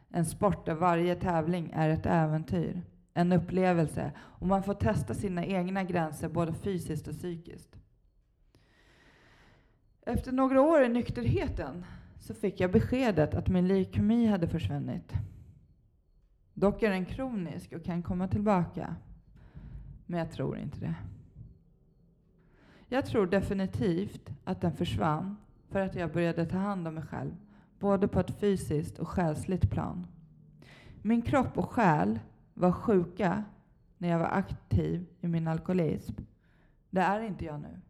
En 0.08 0.24
sport 0.24 0.66
där 0.66 0.74
varje 0.74 1.14
tävling 1.14 1.70
är 1.74 1.88
ett 1.88 2.06
äventyr, 2.06 2.82
en 3.14 3.32
upplevelse 3.32 4.12
och 4.18 4.46
man 4.46 4.62
får 4.62 4.74
testa 4.74 5.14
sina 5.14 5.44
egna 5.44 5.84
gränser 5.84 6.28
både 6.28 6.52
fysiskt 6.52 7.08
och 7.08 7.14
psykiskt. 7.14 7.76
Efter 10.06 10.32
några 10.32 10.60
år 10.60 10.84
i 10.84 10.88
nykterheten 10.88 11.84
så 12.18 12.34
fick 12.34 12.60
jag 12.60 12.72
beskedet 12.72 13.34
att 13.34 13.48
min 13.48 13.68
leukemi 13.68 14.26
hade 14.26 14.48
försvunnit. 14.48 15.12
Dock 16.54 16.82
är 16.82 16.90
den 16.90 17.06
kronisk 17.06 17.72
och 17.72 17.84
kan 17.84 18.02
komma 18.02 18.28
tillbaka. 18.28 18.96
Men 20.06 20.18
jag 20.18 20.30
tror 20.30 20.58
inte 20.58 20.80
det. 20.80 20.94
Jag 22.92 23.06
tror 23.06 23.26
definitivt 23.26 24.30
att 24.44 24.60
den 24.60 24.72
försvann 24.72 25.36
för 25.68 25.80
att 25.80 25.94
jag 25.94 26.12
började 26.12 26.46
ta 26.46 26.56
hand 26.56 26.88
om 26.88 26.94
mig 26.94 27.04
själv, 27.04 27.36
både 27.78 28.08
på 28.08 28.20
ett 28.20 28.40
fysiskt 28.40 28.98
och 28.98 29.08
själsligt 29.08 29.70
plan. 29.70 30.06
Min 31.02 31.22
kropp 31.22 31.58
och 31.58 31.70
själ 31.70 32.18
var 32.54 32.72
sjuka 32.72 33.44
när 33.98 34.08
jag 34.08 34.18
var 34.18 34.26
aktiv 34.26 35.06
i 35.20 35.28
min 35.28 35.48
alkoholism. 35.48 36.14
Det 36.90 37.00
är 37.00 37.20
inte 37.20 37.44
jag 37.44 37.60
nu. 37.60 37.80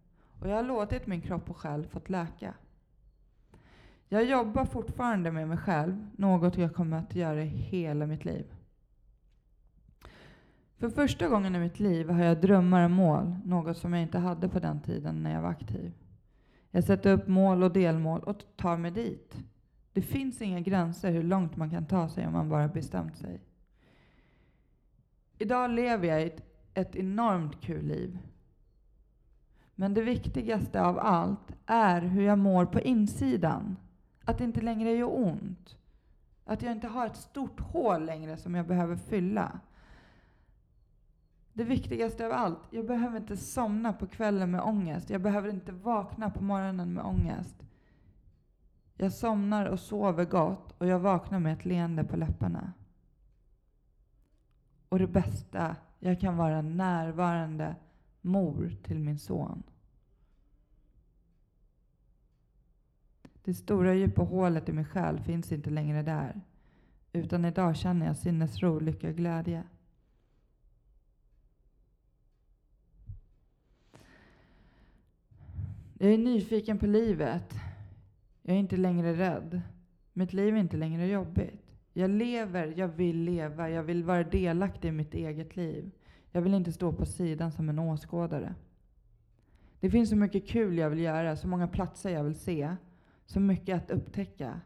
Och 0.41 0.49
jag 0.49 0.57
har 0.57 0.63
låtit 0.63 1.07
min 1.07 1.21
kropp 1.21 1.51
och 1.51 1.57
själ 1.57 1.87
fått 1.87 2.11
läka. 2.11 2.55
Jag 4.09 4.25
jobbar 4.25 4.65
fortfarande 4.65 5.33
med 5.33 5.49
mig 5.49 5.59
själv, 5.59 6.11
något 6.17 6.59
jag 6.59 6.75
kommer 6.75 6.99
att 6.99 7.15
göra 7.15 7.43
i 7.43 7.47
hela 7.47 8.07
mitt 8.07 8.25
liv. 8.25 8.47
För 10.81 10.91
första 10.91 11.29
gången 11.29 11.55
i 11.55 11.59
mitt 11.59 11.81
liv 11.81 12.11
har 12.11 12.25
jag 12.25 12.41
drömmar 12.41 12.85
och 12.85 12.91
mål, 12.91 13.37
något 13.45 13.77
som 13.77 13.93
jag 13.93 14.03
inte 14.03 14.19
hade 14.19 14.49
på 14.49 14.59
den 14.59 14.81
tiden 14.81 15.23
när 15.23 15.35
jag 15.35 15.43
var 15.43 15.49
aktiv. 15.49 15.93
Jag 16.71 16.85
sätter 16.85 17.13
upp 17.13 17.29
mål 17.29 17.63
och 17.63 17.73
delmål 17.73 18.21
och 18.21 18.45
tar 18.57 18.77
mig 18.77 18.91
dit. 18.91 19.37
Det 19.93 20.03
finns 20.03 20.43
inga 20.43 20.61
gränser 20.61 21.11
hur 21.11 21.23
långt 21.23 21.57
man 21.57 21.71
kan 21.71 21.87
ta 21.87 22.09
sig 22.09 22.27
om 22.27 22.33
man 22.33 22.49
bara 22.49 22.69
bestämt 22.69 23.17
sig. 23.17 23.41
Idag 25.39 25.71
lever 25.71 26.09
jag 26.09 26.23
ett, 26.23 26.43
ett 26.75 26.97
enormt 26.97 27.61
kul 27.61 27.85
liv. 27.85 28.19
Men 29.75 29.95
det 29.95 30.03
viktigaste 30.03 30.83
av 30.83 30.99
allt 30.99 31.53
är 31.67 32.01
hur 32.01 32.23
jag 32.23 32.39
mår 32.39 32.67
på 32.67 32.81
insidan. 32.81 33.77
Att 34.25 34.39
det 34.39 34.45
inte 34.45 34.61
längre 34.61 34.93
gör 34.93 35.19
ont. 35.19 35.77
Att 36.45 36.63
jag 36.63 36.73
inte 36.73 36.89
har 36.89 37.07
ett 37.07 37.17
stort 37.17 37.61
hål 37.61 38.05
längre 38.05 38.37
som 38.37 38.55
jag 38.55 38.67
behöver 38.67 38.97
fylla. 38.97 39.61
Det 41.53 41.65
viktigaste 41.65 42.27
av 42.27 42.33
allt, 42.33 42.59
jag 42.71 42.87
behöver 42.87 43.17
inte 43.17 43.37
somna 43.37 43.93
på 43.93 44.07
kvällen 44.07 44.51
med 44.51 44.61
ångest. 44.61 45.11
Jag 45.11 45.21
behöver 45.21 45.49
inte 45.49 45.73
vakna 45.73 46.31
på 46.31 46.45
morgonen 46.45 46.93
med 46.93 47.05
ångest. 47.05 47.57
Jag 48.97 49.13
somnar 49.13 49.67
och 49.67 49.81
sover 49.81 50.25
gott 50.25 50.75
och 50.79 50.87
jag 50.87 50.99
vaknar 50.99 51.39
med 51.39 51.53
ett 51.53 51.65
leende 51.65 52.05
på 52.05 52.17
läpparna. 52.17 52.73
Och 54.89 54.99
det 54.99 55.07
bästa, 55.07 55.77
jag 55.99 56.21
kan 56.21 56.37
vara 56.37 56.57
en 56.57 56.77
närvarande 56.77 57.77
mor 58.21 58.77
till 58.83 58.99
min 58.99 59.19
son. 59.19 59.63
Det 63.45 63.55
stora 63.55 63.95
djupa 63.95 64.23
hålet 64.23 64.69
i 64.69 64.73
min 64.73 64.85
själ 64.85 65.21
finns 65.21 65.53
inte 65.53 65.71
längre 65.71 66.03
där. 66.03 66.41
Utan 67.13 67.45
idag 67.45 67.77
känner 67.77 68.07
jag 68.07 68.17
sinnesro, 68.17 68.79
lycka 68.79 69.09
och 69.09 69.15
glädje. 69.15 69.63
Jag 76.03 76.13
är 76.13 76.19
nyfiken 76.19 76.79
på 76.79 76.87
livet. 76.87 77.55
Jag 78.43 78.57
är 78.57 78.61
inte 78.61 78.77
längre 78.77 79.15
rädd. 79.15 79.61
Mitt 80.13 80.33
liv 80.33 80.55
är 80.55 80.59
inte 80.59 80.77
längre 80.77 81.07
jobbigt. 81.07 81.77
Jag 81.93 82.11
lever, 82.11 82.75
jag 82.77 82.89
vill 82.89 83.17
leva, 83.17 83.71
jag 83.71 83.83
vill 83.83 84.05
vara 84.05 84.25
delaktig 84.25 84.89
i 84.89 84.93
mitt 84.93 85.15
eget 85.15 85.57
liv. 85.57 85.91
Jag 86.33 86.43
vill 86.43 86.55
inte 86.55 86.73
stå 86.73 86.93
på 86.93 87.07
sidan 87.07 87.53
som 87.53 87.69
en 87.69 87.79
åskådare. 87.79 88.55
Det 89.81 89.91
finns 89.91 90.11
så 90.11 90.17
mycket 90.17 90.49
kul 90.49 90.79
jag 90.79 90.91
vill 90.91 91.01
göra, 91.01 91.37
så 91.37 91.49
många 91.49 91.69
platser 91.69 92.11
jag 92.11 92.25
vill 92.25 92.39
se, 92.39 92.77
så 93.27 93.41
mycket 93.41 93.77
att 93.77 93.91
upptäcka. 93.91 94.61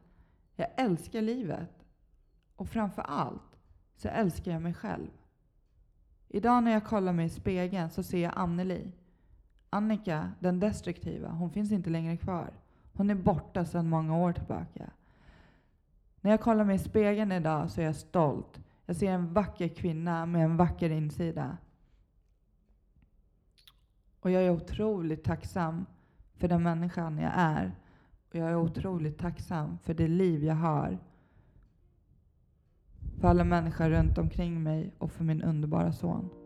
Jag 0.56 0.68
älskar 0.76 1.22
livet. 1.22 1.84
Och 2.56 2.68
framför 2.68 3.02
allt 3.02 3.58
så 3.96 4.08
älskar 4.08 4.52
jag 4.52 4.62
mig 4.62 4.74
själv. 4.74 5.10
Idag 6.28 6.62
när 6.62 6.72
jag 6.72 6.84
kollar 6.84 7.12
mig 7.12 7.26
i 7.26 7.30
spegeln 7.30 7.90
så 7.90 8.02
ser 8.02 8.22
jag 8.22 8.32
Anneli. 8.36 8.92
Annika, 9.74 10.32
den 10.40 10.60
destruktiva, 10.60 11.28
hon 11.28 11.50
finns 11.50 11.72
inte 11.72 11.90
längre 11.90 12.16
kvar. 12.16 12.50
Hon 12.92 13.10
är 13.10 13.14
borta 13.14 13.64
sedan 13.64 13.88
många 13.88 14.16
år 14.16 14.32
tillbaka. 14.32 14.90
När 16.20 16.30
jag 16.30 16.40
kollar 16.40 16.64
mig 16.64 16.76
i 16.76 16.78
spegeln 16.78 17.32
idag 17.32 17.70
så 17.70 17.80
är 17.80 17.84
jag 17.84 17.96
stolt. 17.96 18.60
Jag 18.86 18.96
ser 18.96 19.10
en 19.12 19.32
vacker 19.32 19.68
kvinna 19.68 20.26
med 20.26 20.44
en 20.44 20.56
vacker 20.56 20.90
insida. 20.90 21.56
Och 24.20 24.30
jag 24.30 24.42
är 24.42 24.50
otroligt 24.50 25.24
tacksam 25.24 25.86
för 26.36 26.48
den 26.48 26.62
människan 26.62 27.18
jag 27.18 27.32
är. 27.34 27.72
Och 28.28 28.34
jag 28.34 28.50
är 28.50 28.56
otroligt 28.56 29.18
tacksam 29.18 29.78
för 29.78 29.94
det 29.94 30.08
liv 30.08 30.44
jag 30.44 30.54
har. 30.54 30.98
För 33.20 33.28
alla 33.28 33.44
människor 33.44 33.90
runt 33.90 34.18
omkring 34.18 34.62
mig 34.62 34.92
och 34.98 35.12
för 35.12 35.24
min 35.24 35.42
underbara 35.42 35.92
son. 35.92 36.43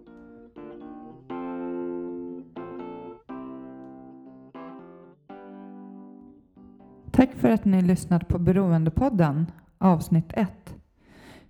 Tack 7.18 7.35
för 7.35 7.50
att 7.50 7.64
ni 7.64 7.83
lyssnat 7.83 8.28
på 8.28 8.38
Beroendepodden 8.38 9.46
avsnitt 9.78 10.33
1. 10.33 10.74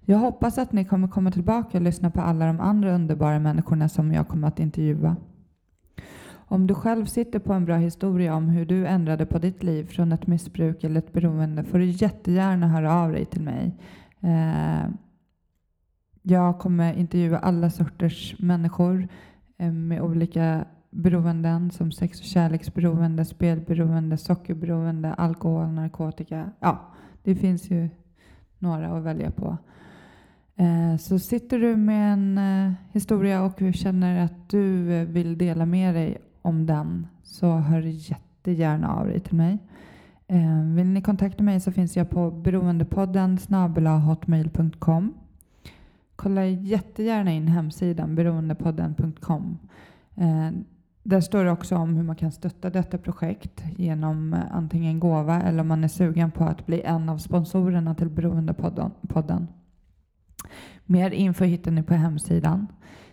Jag 0.00 0.18
hoppas 0.18 0.58
att 0.58 0.72
ni 0.72 0.84
kommer 0.84 1.08
komma 1.08 1.30
tillbaka 1.30 1.78
och 1.78 1.82
lyssna 1.82 2.10
på 2.10 2.20
alla 2.20 2.46
de 2.46 2.60
andra 2.60 2.94
underbara 2.94 3.38
människorna 3.38 3.88
som 3.88 4.12
jag 4.12 4.28
kommer 4.28 4.48
att 4.48 4.60
intervjua. 4.60 5.16
Om 6.30 6.66
du 6.66 6.74
själv 6.74 7.04
sitter 7.06 7.38
på 7.38 7.52
en 7.52 7.64
bra 7.64 7.76
historia 7.76 8.34
om 8.34 8.48
hur 8.48 8.66
du 8.66 8.86
ändrade 8.86 9.26
på 9.26 9.38
ditt 9.38 9.62
liv 9.62 9.86
från 9.86 10.12
ett 10.12 10.26
missbruk 10.26 10.84
eller 10.84 10.98
ett 10.98 11.12
beroende 11.12 11.64
får 11.64 11.78
du 11.78 11.84
jättegärna 11.84 12.68
höra 12.68 12.94
av 12.94 13.12
dig 13.12 13.24
till 13.24 13.42
mig. 13.42 13.76
Eh, 14.20 14.90
jag 16.22 16.58
kommer 16.58 16.94
intervjua 16.94 17.38
alla 17.38 17.70
sorters 17.70 18.36
människor 18.38 19.08
eh, 19.58 19.72
med 19.72 20.00
olika 20.00 20.64
beroenden 20.90 21.70
som 21.70 21.92
sex 21.92 22.20
och 22.20 22.26
kärleksberoende, 22.26 23.24
spelberoende, 23.24 24.16
sockerberoende, 24.16 25.14
alkohol, 25.14 25.68
narkotika. 25.68 26.50
Ja, 26.60 26.94
det 27.22 27.34
finns 27.34 27.70
ju 27.70 27.88
några 28.58 28.96
att 28.96 29.02
välja 29.02 29.30
på. 29.30 29.58
Eh, 30.58 30.96
så 30.96 31.18
sitter 31.18 31.58
du 31.58 31.76
med 31.76 32.12
en 32.12 32.38
eh, 32.38 32.72
historia 32.92 33.42
och 33.42 33.62
känner 33.74 34.24
att 34.24 34.48
du 34.48 34.92
eh, 34.92 35.08
vill 35.08 35.38
dela 35.38 35.66
med 35.66 35.94
dig 35.94 36.18
om 36.42 36.66
den 36.66 37.06
så 37.22 37.56
hör 37.56 37.80
jättegärna 37.80 38.94
av 38.94 39.06
dig 39.06 39.20
till 39.20 39.36
mig. 39.36 39.58
Vill 40.74 40.86
ni 40.86 41.02
kontakta 41.02 41.42
mig 41.42 41.60
så 41.60 41.72
finns 41.72 41.96
jag 41.96 42.10
på 42.10 42.30
beroendepodden 42.30 43.38
snabelahotmail.com. 43.38 45.14
Kolla 46.16 46.46
jättegärna 46.46 47.32
in 47.32 47.48
hemsidan 47.48 48.14
beroendepodden.com. 48.14 49.58
Där 51.08 51.20
står 51.20 51.44
det 51.44 51.50
också 51.50 51.76
om 51.76 51.96
hur 51.96 52.02
man 52.02 52.16
kan 52.16 52.32
stötta 52.32 52.70
detta 52.70 52.98
projekt 52.98 53.64
genom 53.76 54.34
eh, 54.34 54.40
antingen 54.50 55.00
gåva 55.00 55.42
eller 55.42 55.60
om 55.60 55.68
man 55.68 55.84
är 55.84 55.88
sugen 55.88 56.30
på 56.30 56.44
att 56.44 56.66
bli 56.66 56.82
en 56.82 57.08
av 57.08 57.18
sponsorerna 57.18 57.94
till 57.94 58.08
Beroendepodden. 58.08 59.48
Mer 60.84 61.10
info 61.10 61.44
hittar 61.44 61.70
ni 61.70 61.82
på 61.82 61.94
hemsidan. 61.94 62.66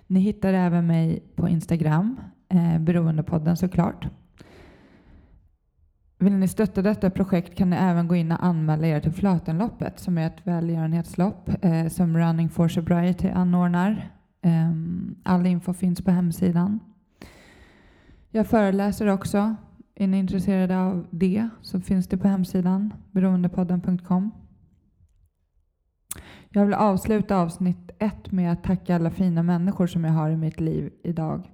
Ni 0.08 0.20
hittar 0.20 0.54
även 0.54 0.88
mig 0.88 1.24
på 1.36 1.50
Instagram, 1.50 2.20
eh, 2.50 2.80
Beroendepodden 2.80 3.58
såklart. 3.58 4.08
Vill 6.20 6.34
ni 6.34 6.48
stötta 6.48 6.82
detta 6.82 7.10
projekt 7.10 7.58
kan 7.58 7.70
ni 7.70 7.76
även 7.76 8.08
gå 8.08 8.16
in 8.16 8.32
och 8.32 8.46
anmäla 8.46 8.88
er 8.88 9.00
till 9.00 9.14
Flötenloppet 9.14 10.00
som 10.00 10.18
är 10.18 10.28
ett 10.28 10.48
välgörenhetslopp 10.48 11.50
eh, 11.62 11.88
som 11.88 12.18
Running 12.18 12.50
for 12.50 12.68
Sobriety 12.68 13.30
anordnar. 13.30 14.12
Eh, 14.42 14.72
all 15.24 15.46
info 15.46 15.74
finns 15.74 16.02
på 16.02 16.12
hemsidan. 16.12 16.80
Jag 18.36 18.48
föreläser 18.48 19.08
också. 19.08 19.56
Är 19.96 20.08
ni 20.08 20.20
intresserade 20.20 20.80
av 20.80 21.08
det 21.10 21.50
så 21.62 21.80
finns 21.82 22.08
det 22.08 22.18
på 22.18 22.28
hemsidan 22.28 22.94
beroendepodden.com. 23.12 24.32
Jag 26.50 26.66
vill 26.66 26.74
avsluta 26.74 27.38
avsnitt 27.38 27.92
ett 28.00 28.32
med 28.32 28.52
att 28.52 28.64
tacka 28.64 28.96
alla 28.96 29.12
fina 29.12 29.44
människor 29.44 29.88
som 29.88 30.04
jag 30.04 30.12
har 30.12 30.30
i 30.30 30.38
mitt 30.38 30.60
liv 30.60 30.94
idag. 31.04 31.52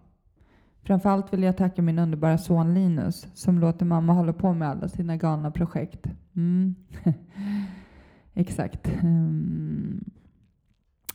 Framförallt 0.83 1.33
vill 1.33 1.43
jag 1.43 1.57
tacka 1.57 1.81
min 1.81 1.99
underbara 1.99 2.37
son 2.37 2.73
Linus 2.73 3.27
som 3.33 3.59
låter 3.59 3.85
mamma 3.85 4.13
hålla 4.13 4.33
på 4.33 4.53
med 4.53 4.69
alla 4.69 4.87
sina 4.87 5.17
galna 5.17 5.51
projekt. 5.51 6.07
Mm. 6.35 6.75
Exakt. 8.33 8.87
Mm. 9.01 10.03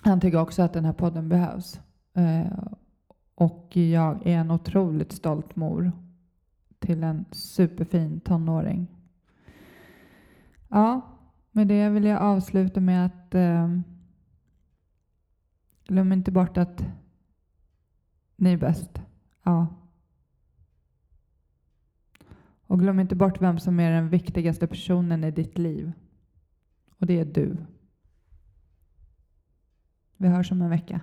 Han 0.01 0.21
tycker 0.21 0.41
också 0.41 0.63
att 0.63 0.73
den 0.73 0.85
här 0.85 0.93
podden 0.93 1.29
behövs. 1.29 1.81
Uh, 2.19 2.73
och 3.37 3.77
jag 3.77 4.27
är 4.27 4.38
en 4.38 4.51
otroligt 4.51 5.12
stolt 5.12 5.57
mor 5.57 5.92
till 6.79 7.03
en 7.03 7.25
superfin 7.33 8.20
tonåring. 8.20 8.87
Ja, 10.68 11.01
med 11.51 11.68
det 11.68 11.88
vill 11.88 12.05
jag 12.05 12.22
avsluta 12.22 12.81
med 12.81 13.07
att 13.07 13.35
eh, 13.35 13.79
glöm 15.85 16.12
inte 16.12 16.31
bort 16.31 16.57
att 16.57 16.85
ni 18.37 18.53
är 18.53 18.57
bäst. 18.57 19.03
Ja. 19.42 19.66
Och 22.66 22.81
glöm 22.81 23.01
inte 23.01 23.16
bort 23.16 23.42
vem 23.42 23.59
som 23.59 23.81
är 23.81 23.90
den 23.90 24.09
viktigaste 24.09 24.66
personen 24.66 25.25
i 25.25 25.31
ditt 25.31 25.59
liv. 25.59 25.92
Och 26.99 27.07
det 27.07 27.20
är 27.20 27.25
du. 27.25 27.57
Vi 30.16 30.29
hörs 30.29 30.53
om 30.53 30.62
en 30.62 30.70
vecka. 30.70 31.01